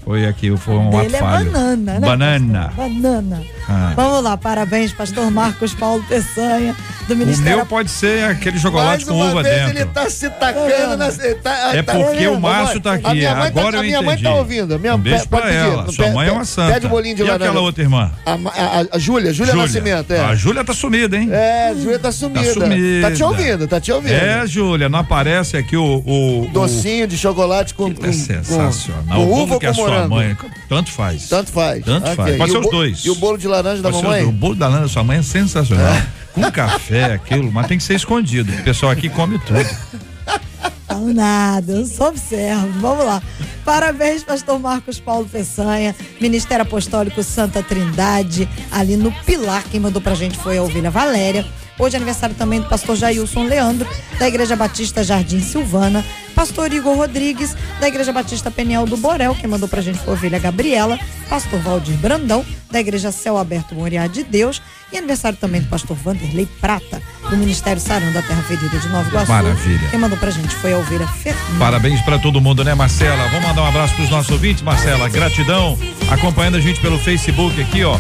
[0.05, 1.51] foi aqui, foi um ato Ele é falho.
[1.51, 2.07] banana, né?
[2.07, 2.61] Banana.
[2.69, 2.89] pastor?
[2.89, 3.43] Banana.
[3.69, 3.93] Ah.
[3.95, 6.75] Vamos lá, parabéns, pastor Marcos Paulo Peçanha,
[7.07, 9.71] do O Ministério meu pode ser aquele chocolate Mais com uva vez dentro.
[9.79, 11.11] ele tá se tacando na.
[11.43, 13.07] Tá, É tá- porque o Márcio mãe, tá aqui.
[13.07, 14.23] A minha mãe, Agora tá, eu a minha mãe entendi.
[14.29, 14.79] tá ouvindo.
[14.79, 15.91] Minha, um beijo pra ela.
[15.93, 16.75] Sua mãe é uma santa.
[16.75, 17.45] Pede o bolinho de e laranja.
[17.51, 18.13] aquela outra irmã?
[18.27, 20.21] A, ma- a, a Júlia, Júlia Nascimento, é.
[20.21, 21.29] A Júlia tá sumida, hein?
[21.33, 22.45] É, a Júlia tá sumida.
[22.47, 23.09] Tá sumida.
[23.11, 24.13] Tá te ouvindo, tá te ouvindo.
[24.13, 26.03] É, Júlia, não aparece aqui o.
[26.05, 29.03] o o- Docinho de chocolate com, com, É sensacional.
[29.17, 30.15] com, o com uva que a com sua morango.
[30.15, 30.37] mãe.
[30.69, 31.29] Tanto faz.
[31.29, 31.85] Tanto faz.
[31.85, 32.37] Tanto faz.
[32.37, 32.99] Pode ser o os dois.
[33.05, 34.25] E o bolo de laranja da mamãe?
[34.25, 35.95] O bolo da lana da sua mãe é sensacional.
[36.33, 38.53] Com café, aquilo, mas tem que ser escondido.
[38.53, 39.65] O pessoal aqui come tudo.
[40.87, 42.69] Falo nada, eu só observo.
[42.81, 43.23] Vamos lá.
[43.65, 49.65] Parabéns, pastor Marcos Paulo Peçanha, Ministério Apostólico Santa Trindade, ali no Pilar.
[49.71, 51.47] Quem mandou pra gente foi a ovelha Valéria.
[51.79, 53.89] Hoje é aniversário também do pastor Jailson Leandro,
[54.19, 56.05] da Igreja Batista Jardim Silvana.
[56.35, 59.35] Pastor Igor Rodrigues, da Igreja Batista Peniel do Borel.
[59.35, 60.99] Quem mandou pra gente foi a ovelha Gabriela.
[61.29, 64.63] Pastor Valdir Brandão, da Igreja Céu Aberto Moriá de Deus.
[64.93, 69.09] E aniversário também do pastor Vanderlei Prata, do Ministério Sarão da Terra Ferida de Nova
[69.09, 69.33] Iguaçu.
[69.33, 69.89] Maravilha.
[69.91, 71.59] Quem mandou pra gente foi a ovelha Fernanda.
[71.59, 73.29] Parabéns pra todo mundo, né, Marcela?
[73.29, 75.09] Vamos mandar um abraço pros nossos ouvintes, Marcela.
[75.09, 75.79] Gratidão.
[76.11, 77.99] Acompanhando a gente pelo Facebook aqui, ó.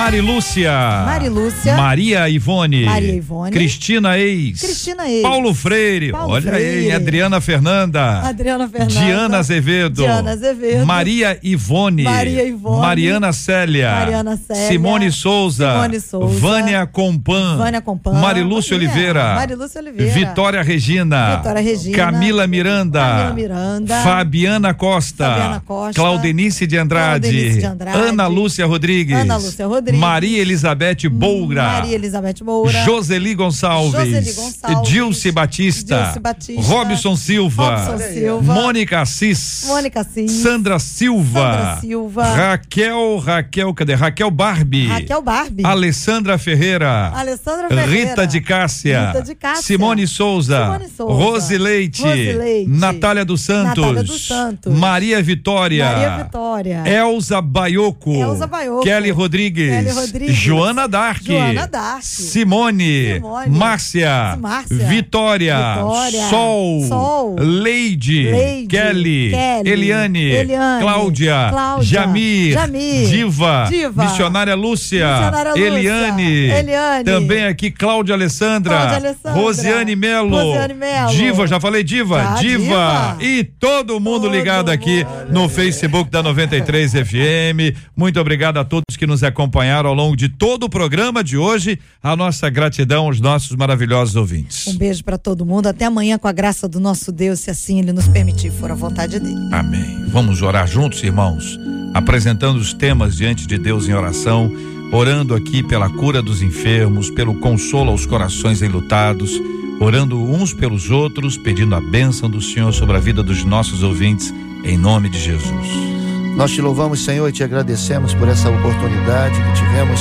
[0.00, 1.02] Marilúcia.
[1.04, 1.76] Marilúcia.
[1.76, 2.84] Maria Ivone.
[2.86, 3.50] Maria Ivone.
[3.50, 4.60] Cristina Ex.
[4.60, 5.22] Cristina Ex.
[5.22, 6.10] Paulo Freire.
[6.10, 6.92] Paulo Olha aí, Freire.
[6.92, 8.22] Adriana Fernanda.
[8.22, 8.94] Adriana Fernanda.
[8.94, 10.02] Diana Azevedo.
[10.02, 10.86] Diana Azevedo.
[10.86, 12.02] Maria Ivone.
[12.02, 12.80] Maria Ivone.
[12.80, 13.90] Mariana Célia.
[13.90, 14.68] Mariana Célia.
[14.68, 15.72] Simone Souza.
[15.72, 16.40] Simone Souza.
[16.40, 17.58] Vânia Compan.
[17.58, 18.14] Vânia Compan.
[18.14, 18.74] Marilúcia.
[18.76, 19.34] Oliveira.
[19.34, 20.14] Marilúcia Oliveira.
[20.14, 21.36] Vitória Regina.
[21.36, 21.96] Vitória Regina.
[21.96, 23.00] Camila Miranda.
[23.00, 24.02] Camila Miranda.
[24.02, 25.28] Fabiana Costa.
[25.28, 26.00] Fabiana Costa.
[26.00, 27.28] Claudenice de Andrade.
[27.28, 28.08] Claudenice de Andrade.
[28.08, 29.16] Ana Lúcia Rodrigues.
[29.16, 29.89] Ana Lúcia Rodrigues.
[29.92, 31.62] Maria Elizabeth Boura.
[31.62, 32.84] Maria Elizabeth Moura.
[32.84, 33.92] Joseli Gonçalves.
[33.92, 34.88] Joseli Gonçalves.
[34.90, 36.02] Dilce Batista.
[36.02, 36.62] Dilce Batista.
[36.62, 37.70] Robson Silva.
[37.76, 38.54] Robson Silva.
[38.54, 39.64] Mônica Assis.
[39.66, 40.30] Mônica Assis.
[40.30, 41.40] Sandra Silva.
[41.40, 42.24] Sandra Silva.
[42.34, 43.94] Raquel, Raquel, cadê?
[43.94, 44.86] Raquel Barbie.
[44.86, 45.64] Raquel Barbie.
[45.64, 47.12] Alessandra Ferreira.
[47.14, 48.10] Alessandra Ferreira.
[48.10, 49.08] Rita de Cássia.
[49.08, 49.62] Rita de Cássia.
[49.62, 50.64] Simone Souza.
[50.64, 51.14] Simone Souza.
[51.14, 52.02] Rose Leite.
[52.02, 52.70] Rose Leite.
[52.70, 53.84] Natália dos Santos.
[53.84, 54.74] Natália dos Santos.
[54.74, 55.84] Maria Vitória.
[55.84, 56.82] Maria Vitória.
[56.86, 58.12] Elza Baioco.
[58.12, 58.82] Elza Baioco.
[58.82, 59.70] Kelly Rodrigues.
[59.88, 60.36] Rodrigues, Rodrigues.
[60.36, 62.02] Joana Dark, Joana Dark.
[62.02, 63.48] Simone, Simone.
[63.58, 64.86] Márcia, Márcia.
[64.88, 66.28] Vitória, Vitória.
[66.28, 67.36] Sol, Sol.
[67.38, 68.66] Leide, Leide.
[68.68, 69.70] Kelly, Kelly.
[69.70, 70.82] Eliane, Eliane.
[70.82, 71.84] Cláudia, Cláudia.
[71.88, 73.08] Jamir, Jamir.
[73.08, 74.04] Diva, Diva.
[74.04, 75.66] Missionária Lúcia, Missionária Lúcia.
[75.66, 77.04] Eliane, Eliane.
[77.04, 79.40] também aqui Cláudia Alessandra, Cláudia Alessandra.
[79.40, 81.10] Rosiane Melo, Rosiane Melo.
[81.12, 83.16] Diva, já falei Diva, Já, Diva, Diva.
[83.20, 87.76] e todo mundo Todo ligado aqui no Facebook da 93 FM.
[87.96, 89.22] Muito obrigado a todos que nos
[89.60, 91.78] acompanharam ao longo de todo o programa de hoje.
[92.02, 94.66] A nossa gratidão aos nossos maravilhosos ouvintes.
[94.66, 95.66] Um beijo pra todo mundo.
[95.66, 98.74] Até amanhã com a graça do nosso Deus, se assim ele nos permitir, for a
[98.74, 99.48] vontade dele.
[99.52, 100.06] Amém.
[100.08, 101.58] Vamos orar juntos, irmãos,
[101.92, 104.50] apresentando os temas diante de Deus em oração,
[104.92, 109.40] orando aqui pela cura dos enfermos, pelo consolo aos corações enlutados,
[109.78, 114.32] orando uns pelos outros, pedindo a bênção do Senhor sobre a vida dos nossos ouvintes,
[114.64, 115.89] em nome de Jesus.
[116.36, 120.00] Nós te louvamos, Senhor, e te agradecemos por essa oportunidade que tivemos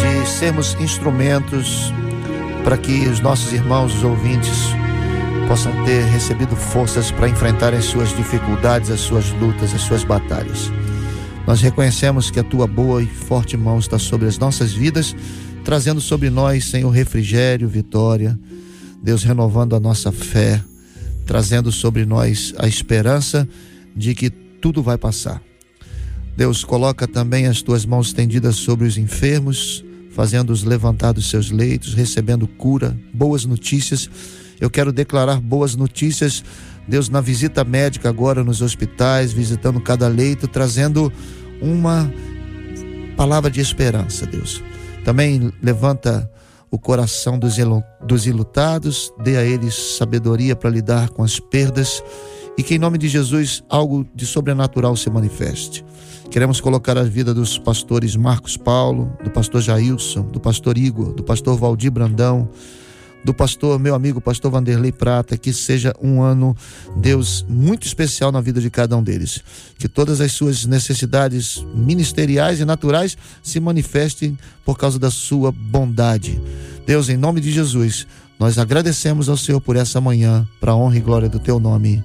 [0.00, 1.92] de sermos instrumentos
[2.64, 4.68] para que os nossos irmãos, os ouvintes,
[5.46, 10.70] possam ter recebido forças para enfrentar as suas dificuldades, as suas lutas, as suas batalhas.
[11.46, 15.16] Nós reconhecemos que a tua boa e forte mão está sobre as nossas vidas,
[15.64, 18.38] trazendo sobre nós, Senhor, refrigério, vitória.
[19.02, 20.62] Deus, renovando a nossa fé,
[21.24, 23.48] trazendo sobre nós a esperança
[23.96, 24.30] de que
[24.60, 25.42] tudo vai passar.
[26.36, 31.94] Deus, coloca também as tuas mãos estendidas sobre os enfermos, fazendo-os levantar dos seus leitos,
[31.94, 34.08] recebendo cura, boas notícias.
[34.60, 36.44] Eu quero declarar boas notícias,
[36.86, 41.12] Deus, na visita médica agora nos hospitais, visitando cada leito, trazendo
[41.60, 42.12] uma
[43.16, 44.62] palavra de esperança, Deus.
[45.04, 46.30] Também levanta
[46.70, 52.02] o coração dos, ilutados, dê a eles sabedoria para lidar com as perdas
[52.58, 55.84] e que em nome de Jesus algo de sobrenatural se manifeste.
[56.28, 61.22] Queremos colocar a vida dos pastores Marcos Paulo, do pastor Jailson, do pastor Igor, do
[61.22, 62.50] pastor Valdir Brandão,
[63.24, 66.56] do pastor, meu amigo, pastor Vanderlei Prata, que seja um ano,
[66.96, 69.40] Deus, muito especial na vida de cada um deles.
[69.78, 76.40] Que todas as suas necessidades ministeriais e naturais se manifestem por causa da sua bondade.
[76.86, 78.06] Deus, em nome de Jesus,
[78.38, 82.04] nós agradecemos ao Senhor por essa manhã, para a honra e glória do teu nome.